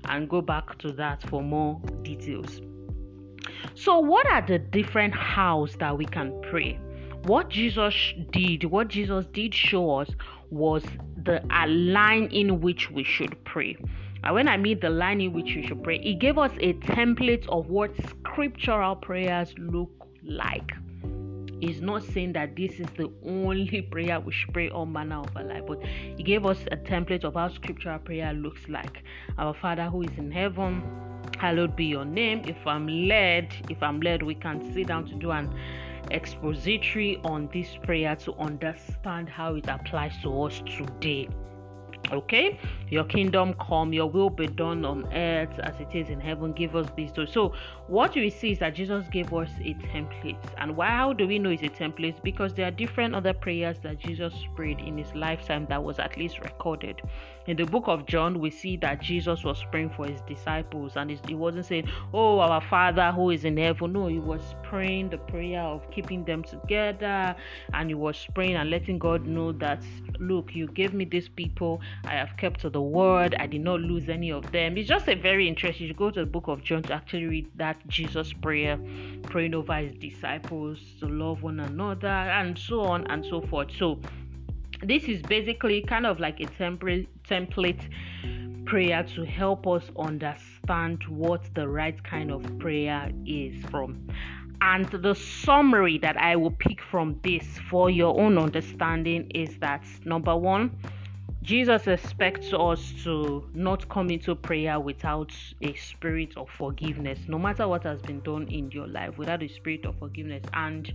and 0.05 0.29
go 0.29 0.41
back 0.41 0.77
to 0.77 0.93
that 0.93 1.21
for 1.29 1.43
more 1.43 1.81
details. 2.03 2.61
So, 3.73 3.99
what 3.99 4.25
are 4.27 4.41
the 4.41 4.59
different 4.59 5.13
hows 5.13 5.75
that 5.79 5.97
we 5.97 6.05
can 6.05 6.39
pray? 6.49 6.79
What 7.23 7.49
Jesus 7.49 7.93
did, 8.31 8.63
what 8.63 8.87
Jesus 8.87 9.25
did 9.33 9.53
show 9.53 9.99
us 9.99 10.09
was 10.51 10.83
the 11.23 11.41
line 11.67 12.27
in 12.31 12.61
which 12.61 12.91
we 12.91 13.03
should 13.03 13.35
pray. 13.43 13.75
And 14.23 14.35
when 14.35 14.47
I 14.47 14.55
mean 14.55 14.79
the 14.79 14.89
line 14.89 15.19
in 15.19 15.33
which 15.33 15.53
we 15.55 15.67
should 15.67 15.83
pray, 15.83 15.99
He 15.99 16.15
gave 16.15 16.37
us 16.37 16.51
a 16.59 16.73
template 16.73 17.47
of 17.49 17.67
what 17.69 17.91
scriptural 18.07 18.95
prayers 18.95 19.53
look 19.57 19.91
like 20.23 20.71
is 21.61 21.81
not 21.81 22.03
saying 22.03 22.33
that 22.33 22.55
this 22.55 22.79
is 22.79 22.87
the 22.97 23.11
only 23.25 23.81
prayer 23.91 24.19
we 24.19 24.31
should 24.31 24.53
pray 24.53 24.69
all 24.69 24.85
manner 24.85 25.19
of 25.19 25.35
our 25.35 25.43
life, 25.43 25.63
but 25.67 25.83
He 25.83 26.23
gave 26.23 26.45
us 26.45 26.59
a 26.71 26.77
template 26.77 27.23
of 27.23 27.35
how 27.35 27.49
scriptural 27.49 27.99
prayer 27.99 28.33
looks 28.33 28.67
like. 28.67 29.03
Our 29.37 29.53
Father 29.53 29.85
who 29.85 30.03
is 30.03 30.17
in 30.17 30.31
heaven, 30.31 30.83
hallowed 31.37 31.75
be 31.75 31.85
your 31.85 32.05
name. 32.05 32.43
If 32.45 32.65
I'm 32.65 32.87
led, 32.87 33.53
if 33.69 33.81
I'm 33.81 34.01
led, 34.01 34.23
we 34.23 34.35
can 34.35 34.73
sit 34.73 34.87
down 34.87 35.05
to 35.07 35.15
do 35.15 35.31
an 35.31 35.53
expository 36.11 37.19
on 37.23 37.49
this 37.51 37.77
prayer 37.83 38.15
to 38.15 38.33
understand 38.35 39.29
how 39.29 39.55
it 39.55 39.67
applies 39.67 40.13
to 40.21 40.43
us 40.43 40.61
today. 40.77 41.27
Okay, 42.11 42.59
your 42.89 43.03
kingdom 43.03 43.55
come, 43.55 43.91
your 43.91 44.09
will 44.09 44.29
be 44.29 44.47
done 44.47 44.85
on 44.85 45.11
earth 45.13 45.59
as 45.59 45.79
it 45.79 45.95
is 45.95 46.09
in 46.09 46.19
heaven. 46.19 46.53
Give 46.53 46.75
us 46.75 46.87
this. 46.95 47.11
So, 47.31 47.53
what 47.87 48.15
we 48.15 48.29
see 48.29 48.51
is 48.51 48.59
that 48.59 48.75
Jesus 48.75 49.07
gave 49.09 49.33
us 49.33 49.49
a 49.61 49.73
template. 49.75 50.37
And 50.57 50.75
why, 50.75 50.89
how 50.89 51.13
do 51.13 51.27
we 51.27 51.39
know 51.39 51.49
it's 51.49 51.63
a 51.63 51.69
template? 51.69 52.21
Because 52.23 52.53
there 52.53 52.67
are 52.67 52.71
different 52.71 53.15
other 53.15 53.33
prayers 53.33 53.77
that 53.83 53.99
Jesus 53.99 54.33
prayed 54.55 54.79
in 54.79 54.97
his 54.97 55.13
lifetime 55.15 55.65
that 55.69 55.83
was 55.83 55.99
at 55.99 56.15
least 56.17 56.39
recorded. 56.39 57.01
In 57.47 57.57
the 57.57 57.65
book 57.65 57.83
of 57.87 58.07
John, 58.07 58.39
we 58.39 58.49
see 58.49 58.75
that 58.77 59.01
Jesus 59.01 59.43
was 59.43 59.63
praying 59.71 59.91
for 59.91 60.07
his 60.07 60.21
disciples, 60.21 60.97
and 60.97 61.11
he 61.27 61.35
wasn't 61.35 61.65
saying, 61.65 61.87
Oh, 62.13 62.39
our 62.39 62.61
Father 62.61 63.11
who 63.11 63.29
is 63.29 63.45
in 63.45 63.57
heaven. 63.57 63.93
No, 63.93 64.07
he 64.07 64.19
was 64.19 64.55
praying 64.63 65.09
the 65.09 65.17
prayer 65.17 65.61
of 65.61 65.89
keeping 65.91 66.23
them 66.25 66.43
together, 66.43 67.35
and 67.73 67.89
he 67.89 67.93
was 67.93 68.27
praying 68.33 68.55
and 68.55 68.69
letting 68.69 68.97
God 68.97 69.25
know 69.25 69.51
that, 69.53 69.83
Look, 70.19 70.55
you 70.55 70.67
gave 70.67 70.93
me 70.93 71.05
these 71.05 71.29
people, 71.29 71.81
I 72.03 72.13
have 72.13 72.35
kept 72.37 72.61
to 72.61 72.69
the 72.69 72.81
word, 72.81 73.35
I 73.39 73.47
did 73.47 73.61
not 73.61 73.79
lose 73.79 74.09
any 74.09 74.31
of 74.31 74.51
them. 74.51 74.77
It's 74.77 74.87
just 74.87 75.07
a 75.07 75.15
very 75.15 75.47
interesting. 75.47 75.87
You 75.87 75.93
go 75.93 76.11
to 76.11 76.19
the 76.21 76.25
book 76.25 76.47
of 76.47 76.63
John 76.63 76.83
to 76.83 76.93
actually 76.93 77.25
read 77.25 77.51
that 77.55 77.77
Jesus 77.87 78.33
prayer, 78.33 78.77
praying 79.23 79.53
over 79.53 79.75
his 79.75 79.95
disciples 79.95 80.79
to 80.99 81.07
love 81.07 81.43
one 81.43 81.59
another, 81.59 82.07
and 82.07 82.57
so 82.57 82.81
on 82.81 83.07
and 83.07 83.25
so 83.25 83.41
forth. 83.41 83.71
So, 83.77 83.99
this 84.83 85.05
is 85.05 85.21
basically 85.21 85.81
kind 85.81 86.05
of 86.05 86.19
like 86.19 86.39
a 86.41 86.45
template 86.45 87.07
template 87.27 87.81
prayer 88.65 89.03
to 89.15 89.23
help 89.23 89.67
us 89.67 89.83
understand 89.97 91.03
what 91.07 91.41
the 91.53 91.67
right 91.67 92.03
kind 92.03 92.31
of 92.31 92.43
prayer 92.59 93.11
is 93.25 93.63
from 93.65 94.07
and 94.61 94.85
the 94.85 95.13
summary 95.13 95.97
that 95.99 96.17
I 96.17 96.35
will 96.35 96.51
pick 96.51 96.81
from 96.81 97.19
this 97.23 97.45
for 97.69 97.89
your 97.89 98.19
own 98.19 98.37
understanding 98.37 99.29
is 99.31 99.57
that 99.59 99.83
number 100.05 100.35
one, 100.35 100.71
Jesus 101.45 101.85
expects 101.85 102.51
us 102.53 102.91
to 103.03 103.47
not 103.53 103.87
come 103.87 104.09
into 104.09 104.33
prayer 104.33 104.79
without 104.79 105.31
a 105.61 105.75
spirit 105.75 106.35
of 106.37 106.49
forgiveness, 106.49 107.19
no 107.27 107.37
matter 107.37 107.67
what 107.67 107.83
has 107.83 108.01
been 108.01 108.19
done 108.21 108.47
in 108.47 108.71
your 108.71 108.87
life, 108.87 109.19
without 109.19 109.43
a 109.43 109.47
spirit 109.47 109.85
of 109.85 109.95
forgiveness. 109.99 110.43
And 110.55 110.91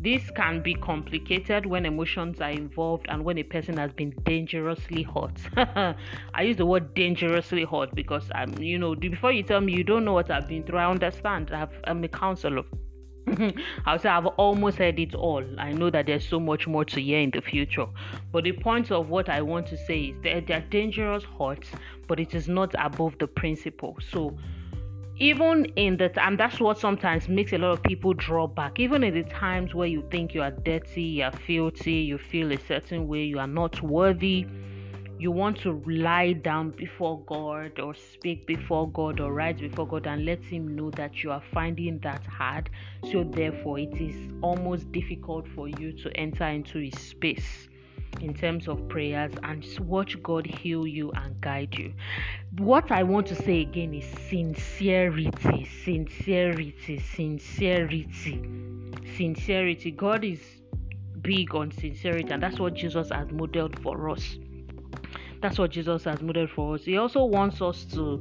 this 0.00 0.28
can 0.32 0.62
be 0.62 0.74
complicated 0.74 1.64
when 1.64 1.86
emotions 1.86 2.40
are 2.40 2.50
involved 2.50 3.06
and 3.08 3.24
when 3.24 3.38
a 3.38 3.44
person 3.44 3.76
has 3.76 3.92
been 3.92 4.10
dangerously 4.24 5.04
hurt. 5.04 5.38
I 6.34 6.42
use 6.42 6.56
the 6.56 6.66
word 6.66 6.92
dangerously 6.94 7.64
hurt 7.64 7.94
because 7.94 8.28
I'm, 8.34 8.52
you 8.58 8.80
know, 8.80 8.96
before 8.96 9.30
you 9.30 9.44
tell 9.44 9.60
me 9.60 9.74
you 9.74 9.84
don't 9.84 10.04
know 10.04 10.14
what 10.14 10.28
I've 10.28 10.48
been 10.48 10.64
through, 10.64 10.78
I 10.78 10.90
understand. 10.90 11.52
I 11.52 11.68
I'm 11.84 12.02
a 12.02 12.08
counselor. 12.08 12.64
I'll 13.86 13.98
say 13.98 14.08
I've 14.08 14.26
almost 14.26 14.78
heard 14.78 14.98
it 14.98 15.14
all. 15.14 15.44
I 15.58 15.72
know 15.72 15.90
that 15.90 16.06
there's 16.06 16.26
so 16.26 16.38
much 16.38 16.66
more 16.66 16.84
to 16.84 17.00
hear 17.00 17.20
in 17.20 17.30
the 17.30 17.40
future. 17.40 17.86
But 18.32 18.44
the 18.44 18.52
point 18.52 18.90
of 18.90 19.08
what 19.08 19.28
I 19.28 19.42
want 19.42 19.66
to 19.68 19.76
say 19.76 20.06
is 20.06 20.22
that 20.22 20.46
they're 20.46 20.64
dangerous 20.70 21.24
hurts, 21.38 21.68
but 22.06 22.20
it 22.20 22.34
is 22.34 22.48
not 22.48 22.74
above 22.78 23.18
the 23.18 23.26
principle. 23.26 23.96
So 24.10 24.36
even 25.16 25.64
in 25.76 25.96
the 25.96 26.08
time 26.08 26.36
that's 26.36 26.58
what 26.58 26.76
sometimes 26.76 27.28
makes 27.28 27.52
a 27.52 27.58
lot 27.58 27.70
of 27.70 27.82
people 27.84 28.12
draw 28.14 28.48
back 28.48 28.80
even 28.80 29.04
in 29.04 29.14
the 29.14 29.22
times 29.24 29.72
where 29.72 29.86
you 29.86 30.04
think 30.10 30.34
you 30.34 30.42
are 30.42 30.50
dirty 30.50 31.02
you 31.02 31.22
are 31.22 31.30
filthy 31.30 31.92
you 31.92 32.18
feel 32.18 32.50
a 32.50 32.58
certain 32.66 33.06
way 33.06 33.22
you 33.22 33.38
are 33.38 33.46
not 33.46 33.80
worthy 33.80 34.44
you 35.24 35.30
want 35.30 35.58
to 35.58 35.82
lie 35.86 36.34
down 36.34 36.68
before 36.68 37.18
God 37.24 37.80
or 37.80 37.94
speak 37.94 38.46
before 38.46 38.90
God 38.90 39.20
or 39.20 39.32
write 39.32 39.58
before 39.58 39.88
God 39.88 40.06
and 40.06 40.26
let 40.26 40.44
Him 40.44 40.76
know 40.76 40.90
that 40.90 41.22
you 41.22 41.32
are 41.32 41.42
finding 41.50 41.98
that 42.00 42.26
hard. 42.26 42.68
So, 43.10 43.24
therefore, 43.24 43.78
it 43.78 43.94
is 43.94 44.14
almost 44.42 44.92
difficult 44.92 45.48
for 45.54 45.66
you 45.66 45.92
to 45.92 46.14
enter 46.14 46.44
into 46.44 46.78
His 46.78 47.00
space 47.00 47.68
in 48.20 48.34
terms 48.34 48.68
of 48.68 48.86
prayers 48.86 49.32
and 49.44 49.66
watch 49.88 50.22
God 50.22 50.44
heal 50.44 50.86
you 50.86 51.10
and 51.12 51.40
guide 51.40 51.74
you. 51.74 51.94
What 52.58 52.92
I 52.92 53.02
want 53.02 53.26
to 53.28 53.34
say 53.34 53.62
again 53.62 53.94
is 53.94 54.04
sincerity, 54.28 55.66
sincerity, 55.86 56.98
sincerity, 56.98 58.42
sincerity. 59.16 59.90
God 59.90 60.22
is 60.22 60.40
big 61.22 61.54
on 61.54 61.70
sincerity, 61.70 62.30
and 62.30 62.42
that's 62.42 62.60
what 62.60 62.74
Jesus 62.74 63.08
has 63.08 63.32
modeled 63.32 63.78
for 63.80 64.10
us. 64.10 64.36
That's 65.44 65.58
what 65.58 65.72
Jesus 65.72 66.04
has 66.04 66.22
modeled 66.22 66.48
for 66.48 66.76
us. 66.76 66.84
He 66.84 66.96
also 66.96 67.26
wants 67.26 67.60
us 67.60 67.84
to 67.92 68.16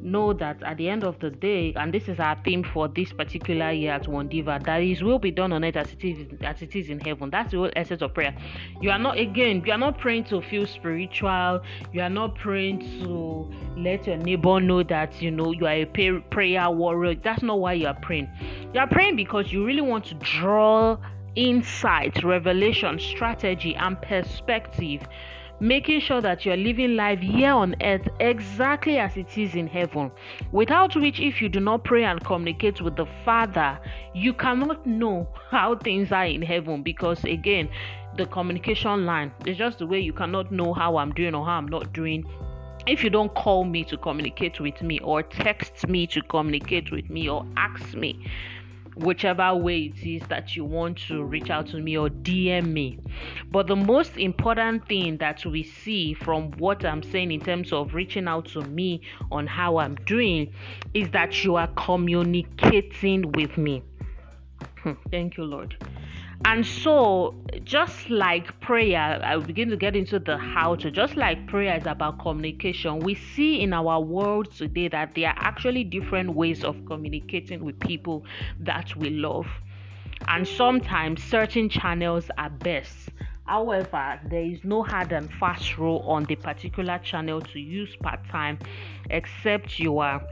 know 0.00 0.32
that 0.32 0.62
at 0.62 0.78
the 0.78 0.88
end 0.88 1.04
of 1.04 1.18
the 1.18 1.28
day, 1.28 1.74
and 1.76 1.92
this 1.92 2.08
is 2.08 2.18
our 2.18 2.34
theme 2.46 2.64
for 2.64 2.88
this 2.88 3.12
particular 3.12 3.72
year 3.72 3.92
at 3.92 4.08
One 4.08 4.26
Diva, 4.26 4.58
that 4.64 4.82
His 4.82 5.02
will 5.02 5.18
be 5.18 5.30
done 5.30 5.52
on 5.52 5.66
earth 5.66 5.76
as 5.76 5.92
it 5.92 6.02
is 6.02 6.26
as 6.40 6.62
it 6.62 6.74
is 6.74 6.88
in 6.88 6.98
heaven. 6.98 7.28
That's 7.28 7.50
the 7.50 7.58
whole 7.58 7.70
essence 7.76 8.00
of 8.00 8.14
prayer. 8.14 8.34
You 8.80 8.90
are 8.90 8.98
not 8.98 9.18
again, 9.18 9.62
you 9.66 9.72
are 9.72 9.76
not 9.76 9.98
praying 9.98 10.24
to 10.30 10.40
feel 10.40 10.66
spiritual. 10.66 11.60
You 11.92 12.00
are 12.00 12.08
not 12.08 12.36
praying 12.36 12.78
to 13.02 13.52
let 13.76 14.06
your 14.06 14.16
neighbor 14.16 14.58
know 14.58 14.82
that 14.82 15.20
you 15.20 15.30
know 15.30 15.52
you 15.52 15.66
are 15.66 15.74
a 15.74 16.20
prayer 16.30 16.70
warrior. 16.70 17.16
That's 17.16 17.42
not 17.42 17.60
why 17.60 17.74
you 17.74 17.86
are 17.86 18.00
praying. 18.00 18.30
You 18.72 18.80
are 18.80 18.88
praying 18.88 19.16
because 19.16 19.52
you 19.52 19.66
really 19.66 19.82
want 19.82 20.06
to 20.06 20.14
draw 20.14 20.96
insight, 21.34 22.24
revelation, 22.24 22.98
strategy, 22.98 23.74
and 23.74 24.00
perspective 24.00 25.06
making 25.62 26.00
sure 26.00 26.20
that 26.20 26.44
you're 26.44 26.56
living 26.56 26.96
life 26.96 27.20
here 27.20 27.52
on 27.52 27.76
earth 27.84 28.08
exactly 28.18 28.98
as 28.98 29.16
it 29.16 29.38
is 29.38 29.54
in 29.54 29.68
heaven. 29.68 30.10
Without 30.50 30.96
which, 30.96 31.20
if 31.20 31.40
you 31.40 31.48
do 31.48 31.60
not 31.60 31.84
pray 31.84 32.02
and 32.02 32.22
communicate 32.24 32.82
with 32.82 32.96
the 32.96 33.06
Father, 33.24 33.78
you 34.12 34.32
cannot 34.32 34.84
know 34.84 35.28
how 35.50 35.76
things 35.76 36.10
are 36.10 36.26
in 36.26 36.42
heaven 36.42 36.82
because, 36.82 37.22
again, 37.22 37.68
the 38.16 38.26
communication 38.26 39.06
line 39.06 39.32
is 39.46 39.56
just 39.56 39.78
the 39.78 39.86
way 39.86 40.00
you 40.00 40.12
cannot 40.12 40.50
know 40.50 40.74
how 40.74 40.96
I'm 40.96 41.12
doing 41.12 41.32
or 41.32 41.46
how 41.46 41.58
I'm 41.58 41.68
not 41.68 41.92
doing 41.92 42.24
if 42.88 43.04
you 43.04 43.10
don't 43.10 43.32
call 43.34 43.62
me 43.62 43.84
to 43.84 43.96
communicate 43.96 44.58
with 44.58 44.82
me 44.82 44.98
or 44.98 45.22
text 45.22 45.86
me 45.86 46.08
to 46.08 46.20
communicate 46.22 46.90
with 46.90 47.08
me 47.08 47.28
or 47.28 47.46
ask 47.56 47.94
me 47.94 48.18
whichever 48.96 49.54
way 49.54 49.92
it 49.94 50.06
is 50.06 50.22
that 50.28 50.54
you 50.56 50.64
want 50.64 50.98
to 51.08 51.22
reach 51.24 51.50
out 51.50 51.66
to 51.68 51.78
me 51.78 51.96
or 51.96 52.08
DM 52.08 52.72
me. 52.72 52.98
But 53.50 53.66
the 53.66 53.76
most 53.76 54.16
important 54.16 54.86
thing 54.88 55.16
that 55.18 55.44
we 55.44 55.62
see 55.62 56.14
from 56.14 56.52
what 56.52 56.84
I'm 56.84 57.02
saying 57.02 57.32
in 57.32 57.40
terms 57.40 57.72
of 57.72 57.94
reaching 57.94 58.28
out 58.28 58.46
to 58.46 58.62
me 58.62 59.02
on 59.30 59.46
how 59.46 59.78
I'm 59.78 59.94
doing 60.06 60.52
is 60.94 61.10
that 61.10 61.44
you 61.44 61.56
are 61.56 61.68
communicating 61.76 63.32
with 63.32 63.56
me. 63.56 63.82
Hmm, 64.82 64.92
thank 65.10 65.36
you, 65.36 65.44
Lord. 65.44 65.76
And 66.44 66.66
so, 66.66 67.34
just 67.62 68.10
like 68.10 68.60
prayer, 68.60 69.20
I 69.22 69.36
begin 69.36 69.70
to 69.70 69.76
get 69.76 69.94
into 69.94 70.18
the 70.18 70.36
how 70.36 70.74
to. 70.76 70.90
Just 70.90 71.16
like 71.16 71.46
prayer 71.46 71.76
is 71.76 71.86
about 71.86 72.18
communication, 72.18 72.98
we 72.98 73.14
see 73.14 73.60
in 73.60 73.72
our 73.72 74.00
world 74.00 74.52
today 74.52 74.88
that 74.88 75.14
there 75.14 75.28
are 75.28 75.36
actually 75.38 75.84
different 75.84 76.34
ways 76.34 76.64
of 76.64 76.84
communicating 76.86 77.64
with 77.64 77.78
people 77.78 78.24
that 78.60 78.94
we 78.96 79.10
love. 79.10 79.46
And 80.26 80.46
sometimes 80.46 81.22
certain 81.22 81.68
channels 81.68 82.28
are 82.36 82.50
best. 82.50 83.10
However, 83.44 84.20
there 84.28 84.44
is 84.44 84.64
no 84.64 84.82
hard 84.82 85.12
and 85.12 85.32
fast 85.34 85.78
rule 85.78 86.04
on 86.06 86.24
the 86.24 86.36
particular 86.36 86.98
channel 86.98 87.40
to 87.40 87.60
use 87.60 87.94
part 87.96 88.20
time 88.28 88.58
except 89.10 89.78
you 89.78 89.98
are 89.98 90.22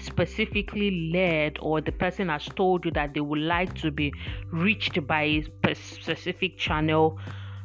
specifically 0.00 1.10
led 1.12 1.58
or 1.60 1.80
the 1.80 1.92
person 1.92 2.28
has 2.28 2.44
told 2.46 2.84
you 2.84 2.90
that 2.92 3.14
they 3.14 3.20
would 3.20 3.40
like 3.40 3.74
to 3.74 3.90
be 3.90 4.12
reached 4.50 5.06
by 5.06 5.44
a 5.66 5.74
specific 5.74 6.56
channel 6.58 7.18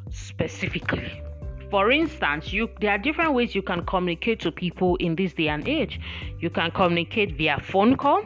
specifically. 0.09 1.21
For 1.69 1.91
instance 1.91 2.53
you 2.53 2.69
there 2.81 2.91
are 2.91 2.97
different 2.97 3.33
ways 3.33 3.55
you 3.55 3.61
can 3.61 3.85
communicate 3.85 4.39
to 4.41 4.51
people 4.51 4.95
in 4.97 5.15
this 5.15 5.33
day 5.33 5.47
and 5.47 5.67
age. 5.67 5.99
You 6.39 6.49
can 6.49 6.71
communicate 6.71 7.37
via 7.37 7.59
phone 7.59 7.97
call 7.97 8.23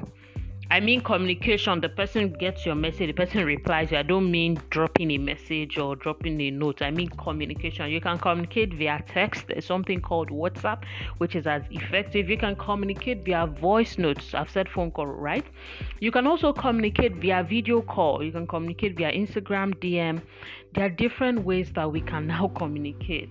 I 0.69 0.81
mean 0.81 0.99
communication. 0.99 1.79
The 1.79 1.87
person 1.87 2.33
gets 2.33 2.65
your 2.65 2.75
message, 2.75 3.07
the 3.07 3.13
person 3.13 3.45
replies. 3.45 3.89
you. 3.91 3.97
I 3.97 4.03
don't 4.03 4.29
mean 4.29 4.59
dropping 4.69 5.11
a 5.11 5.17
message 5.17 5.77
or 5.77 5.95
dropping 5.95 6.41
a 6.41 6.51
note. 6.51 6.81
I 6.81 6.91
mean 6.91 7.07
communication. 7.07 7.89
You 7.89 8.01
can 8.01 8.17
communicate 8.17 8.73
via 8.73 9.01
text. 9.07 9.45
There's 9.47 9.65
something 9.65 10.01
called 10.01 10.29
WhatsApp, 10.29 10.83
which 11.19 11.35
is 11.37 11.47
as 11.47 11.63
effective. 11.71 12.29
You 12.29 12.37
can 12.37 12.57
communicate 12.57 13.23
via 13.23 13.47
voice 13.47 13.97
notes. 13.97 14.33
I've 14.33 14.49
said 14.49 14.67
phone 14.67 14.91
call, 14.91 15.07
right? 15.07 15.45
You 16.01 16.11
can 16.11 16.27
also 16.27 16.51
communicate 16.51 17.15
via 17.15 17.43
video 17.43 17.81
call. 17.81 18.21
You 18.21 18.33
can 18.33 18.45
communicate 18.45 18.97
via 18.97 19.13
Instagram, 19.13 19.73
DM. 19.75 20.21
There 20.73 20.85
are 20.85 20.89
different 20.89 21.45
ways 21.45 21.71
that 21.75 21.89
we 21.89 22.01
can 22.01 22.27
now 22.27 22.47
communicate. 22.55 23.29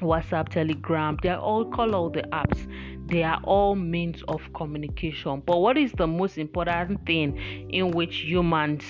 WhatsApp, 0.00 0.48
Telegram, 0.48 1.18
they're 1.22 1.38
all 1.38 1.66
call 1.66 1.94
all 1.94 2.08
the 2.08 2.22
apps 2.32 2.66
they 3.10 3.22
are 3.24 3.40
all 3.44 3.74
means 3.74 4.22
of 4.28 4.40
communication. 4.54 5.42
But 5.44 5.58
what 5.58 5.76
is 5.76 5.92
the 5.92 6.06
most 6.06 6.38
important 6.38 7.04
thing 7.06 7.36
in 7.70 7.90
which 7.90 8.18
humans 8.20 8.84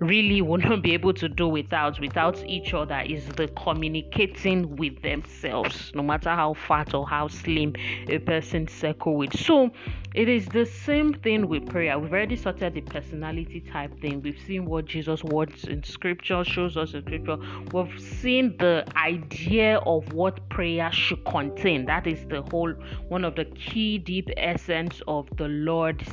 really 0.00 0.42
will 0.48 0.58
not 0.58 0.82
be 0.82 0.94
able 0.94 1.12
to 1.14 1.28
do 1.28 1.48
without 1.48 2.00
without 2.00 2.42
each 2.46 2.74
other 2.74 3.02
is 3.06 3.26
the 3.26 3.48
communicating 3.48 4.76
with 4.76 5.00
themselves, 5.02 5.92
no 5.94 6.02
matter 6.02 6.30
how 6.30 6.54
fat 6.54 6.94
or 6.94 7.06
how 7.06 7.28
slim 7.28 7.74
a 8.08 8.18
person 8.18 8.68
circle 8.68 9.16
with. 9.16 9.36
So 9.38 9.70
it 10.14 10.28
is 10.28 10.46
the 10.46 10.64
same 10.64 11.14
thing 11.14 11.48
with 11.48 11.66
prayer. 11.68 11.98
We've 11.98 12.12
already 12.12 12.36
sorted 12.36 12.74
the 12.74 12.80
personality 12.80 13.60
type 13.60 14.00
thing. 14.00 14.22
We've 14.22 14.40
seen 14.46 14.64
what 14.64 14.86
Jesus 14.86 15.22
wants 15.22 15.64
in 15.64 15.82
scripture, 15.82 16.44
shows 16.44 16.76
us 16.76 16.94
in 16.94 17.02
scripture. 17.02 17.36
We've 17.72 18.00
seen 18.00 18.56
the 18.58 18.84
idea 18.96 19.78
of 19.78 20.12
what 20.12 20.48
prayer 20.48 20.90
should 20.92 21.24
contain. 21.24 21.84
That 21.86 22.06
is 22.06 22.24
the 22.28 22.42
whole 22.50 22.72
one 23.08 23.24
of 23.24 23.36
the 23.36 23.44
key 23.44 23.98
deep 23.98 24.30
essence 24.36 25.02
of 25.06 25.28
the 25.36 25.48
Lord's 25.48 26.08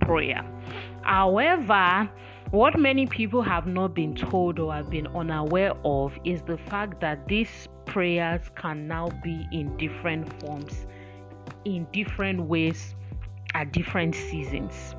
prayer. 0.00 0.44
However, 1.02 2.10
what 2.50 2.78
many 2.78 3.06
people 3.06 3.42
have 3.42 3.66
not 3.66 3.94
been 3.94 4.14
told 4.14 4.58
or 4.58 4.72
have 4.72 4.88
been 4.88 5.06
unaware 5.08 5.72
of 5.84 6.18
is 6.24 6.40
the 6.42 6.56
fact 6.56 6.98
that 7.00 7.28
these 7.28 7.68
prayers 7.84 8.40
can 8.54 8.88
now 8.88 9.08
be 9.22 9.46
in 9.52 9.76
different 9.76 10.40
forms, 10.40 10.86
in 11.66 11.86
different 11.92 12.40
ways, 12.40 12.94
at 13.54 13.72
different 13.72 14.14
seasons. 14.14 14.94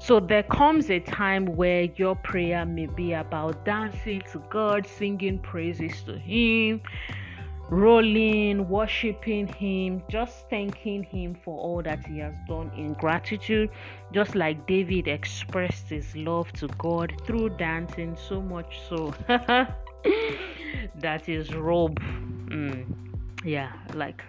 So 0.00 0.18
there 0.18 0.42
comes 0.42 0.90
a 0.90 0.98
time 0.98 1.44
where 1.44 1.82
your 1.94 2.16
prayer 2.16 2.64
may 2.64 2.86
be 2.86 3.12
about 3.12 3.64
dancing 3.64 4.22
to 4.32 4.42
God, 4.50 4.86
singing 4.86 5.38
praises 5.38 6.02
to 6.04 6.18
Him, 6.18 6.80
rolling, 7.70 8.68
worshiping 8.68 9.46
Him, 9.46 10.02
just 10.08 10.48
thanking 10.50 11.02
Him 11.04 11.36
for 11.44 11.58
all 11.58 11.82
that 11.82 12.04
He 12.06 12.18
has 12.18 12.34
done 12.48 12.70
in 12.76 12.94
gratitude, 12.94 13.70
just 14.12 14.34
like 14.34 14.66
David 14.66 15.08
expressed 15.08 15.88
his 15.88 16.14
love 16.16 16.52
to 16.52 16.68
God 16.78 17.14
through 17.24 17.50
dancing, 17.50 18.16
so 18.16 18.42
much 18.42 18.80
so. 18.88 19.14
that 20.96 21.24
his 21.26 21.54
robe, 21.54 22.00
mm, 22.00 22.84
yeah, 23.44 23.72
like 23.94 24.22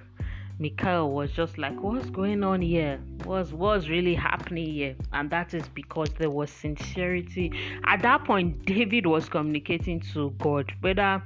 Michal 0.60 1.12
was 1.12 1.32
just 1.32 1.58
like, 1.58 1.80
what's 1.82 2.10
going 2.10 2.44
on 2.44 2.62
here? 2.62 3.00
What's 3.24 3.52
what's 3.52 3.88
really 3.90 4.14
happening 4.14 4.70
here? 4.72 4.96
And 5.12 5.30
that 5.32 5.54
is 5.54 5.68
because 5.70 6.10
there 6.20 6.30
was 6.30 6.52
sincerity. 6.52 7.52
At 7.86 8.04
that 8.04 8.26
point, 8.26 8.66
David 8.66 9.08
was 9.08 9.28
communicating 9.28 10.02
to 10.14 10.30
God, 10.38 10.72
whether 10.82 11.24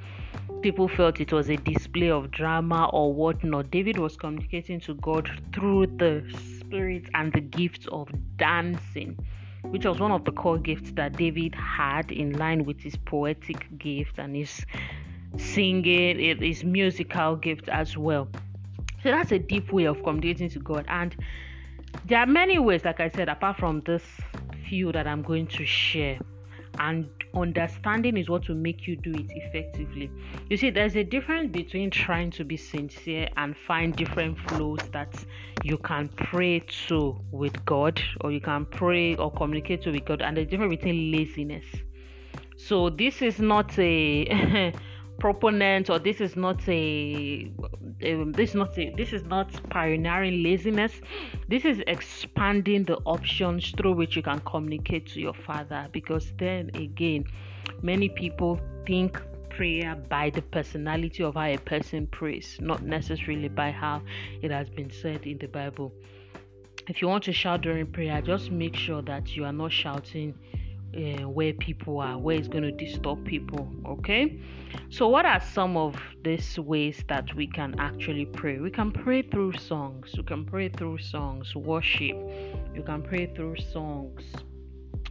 people 0.66 0.88
felt 0.88 1.20
it 1.20 1.32
was 1.32 1.48
a 1.48 1.58
display 1.58 2.10
of 2.10 2.32
drama 2.32 2.90
or 2.92 3.14
whatnot. 3.14 3.70
David 3.70 4.00
was 4.00 4.18
communicating 4.18 4.80
to 4.80 4.96
God 4.96 5.30
through 5.54 5.86
the 5.86 6.24
spirit 6.60 7.04
and 7.14 7.32
the 7.34 7.42
gift 7.42 7.88
of 7.90 8.10
dancing 8.38 9.16
which 9.62 9.86
was 9.86 10.00
one 10.00 10.12
of 10.12 10.26
the 10.26 10.32
core 10.32 10.58
gifts 10.58 10.92
that 10.94 11.18
David 11.18 11.54
had 11.54 12.12
in 12.12 12.34
line 12.34 12.66
with 12.66 12.80
his 12.80 12.96
poetic 12.96 13.78
gift 13.78 14.18
and 14.18 14.36
his 14.36 14.66
singing, 15.38 16.20
eh, 16.20 16.36
his 16.40 16.64
musical 16.64 17.36
gift 17.36 17.70
as 17.70 17.96
well. 17.96 18.28
So 19.04 19.12
that's 19.12 19.32
a 19.32 19.40
deep 19.40 19.72
way 19.72 19.86
of 19.86 20.02
communicating 20.02 20.50
to 20.50 20.60
God. 20.60 20.86
And 20.88 21.16
there 22.06 22.20
are 22.20 22.26
many 22.26 22.58
ways, 22.58 22.84
like 22.86 23.00
I 23.00 23.10
said, 23.10 23.30
apart 23.30 23.58
from 23.58 23.82
this 23.82 24.04
few 24.68 24.92
that 24.94 25.06
I'm 25.06 25.22
going 25.22 25.46
to 25.48 25.66
share. 25.66 26.20
And 26.80 27.08
understanding 27.36 28.18
is 28.18 28.30
what 28.30 28.48
will 28.48 28.56
make 28.56 28.88
you 28.88 28.96
do 28.96 29.14
it 29.14 29.26
effectively. 29.30 30.10
You 30.50 30.58
see, 30.58 30.70
there's 30.70 30.96
a 30.96 31.04
difference 31.04 31.52
between 31.52 31.90
trying 31.90 32.32
to 32.32 32.44
be 32.44 32.58
sincere 32.58 33.28
and 33.38 33.56
find 33.56 33.96
different 33.96 34.38
flows 34.50 34.80
that 34.92 35.14
you 35.64 35.78
can 35.78 36.10
pray 36.10 36.62
to 36.88 37.20
with 37.32 37.64
God, 37.66 38.02
or 38.22 38.32
you 38.32 38.42
can 38.42 38.66
pray 38.66 39.16
or 39.16 39.32
communicate 39.32 39.84
to 39.84 39.92
with 39.92 40.06
God, 40.06 40.22
and 40.22 40.38
the 40.38 40.46
difference 40.46 40.76
between 40.76 41.12
laziness. 41.12 41.66
So, 42.58 42.90
this 42.90 43.22
is 43.22 43.40
not 43.40 43.78
a 43.78 44.74
proponent 45.20 45.90
or 45.90 46.00
this 46.00 46.20
is 46.20 46.36
not 46.36 46.68
a 46.68 47.52
um, 48.06 48.32
this 48.34 48.50
is 48.50 48.56
not 48.56 48.78
a, 48.78 48.94
this 48.98 49.14
is 49.14 49.24
not 49.24 49.50
pioneering 49.70 50.44
laziness 50.44 50.94
this 51.48 51.64
is 51.64 51.82
expanding 51.88 52.84
the 52.84 52.98
options 53.06 53.72
through 53.78 53.94
which 53.94 54.16
you 54.16 54.22
can 54.22 54.40
communicate 54.42 55.08
to 55.08 55.20
your 55.20 55.34
father 55.34 55.88
because 55.92 56.34
then 56.38 56.70
again 56.76 57.24
many 57.82 58.10
people 58.10 58.60
think 58.86 59.22
prayer 59.50 59.96
by 60.10 60.30
the 60.30 60.42
personality 60.42 61.24
of 61.24 61.36
how 61.36 61.46
a 61.46 61.58
person 61.58 62.08
prays 62.08 62.58
not 62.60 62.84
necessarily 62.84 63.48
by 63.48 63.72
how 63.72 64.02
it 64.42 64.52
has 64.52 64.70
been 64.70 64.92
said 64.92 65.26
in 65.26 65.38
the 65.38 65.48
bible. 65.48 65.94
If 66.88 67.02
you 67.02 67.08
want 67.08 67.24
to 67.24 67.34
shout 67.34 67.62
during 67.62 67.88
prayer 67.88 68.22
just 68.22 68.52
make 68.52 68.76
sure 68.76 69.02
that 69.04 69.36
you 69.36 69.46
are 69.46 69.54
not 69.54 69.72
shouting 69.72 70.36
uh, 70.96 71.28
where 71.30 71.54
people 71.54 72.00
are, 72.00 72.18
where 72.18 72.38
it's 72.38 72.48
going 72.48 72.64
to 72.64 72.72
disturb 72.72 73.26
people. 73.26 73.70
Okay, 73.86 74.40
so 74.90 75.08
what 75.08 75.26
are 75.26 75.42
some 75.42 75.78
of 75.78 75.96
these 76.24 76.58
ways 76.60 77.04
that 77.08 77.34
we 77.36 77.48
can 77.48 77.76
actually 77.80 78.26
pray? 78.26 78.60
We 78.60 78.72
can 78.72 78.92
pray 78.92 79.22
through 79.22 79.54
songs, 79.54 80.12
you 80.14 80.24
can 80.24 80.46
pray 80.46 80.70
through 80.70 81.00
songs, 81.00 81.56
worship, 81.56 82.18
you 82.74 82.84
can 82.86 83.02
pray 83.02 83.32
through 83.36 83.58
songs, 83.58 84.22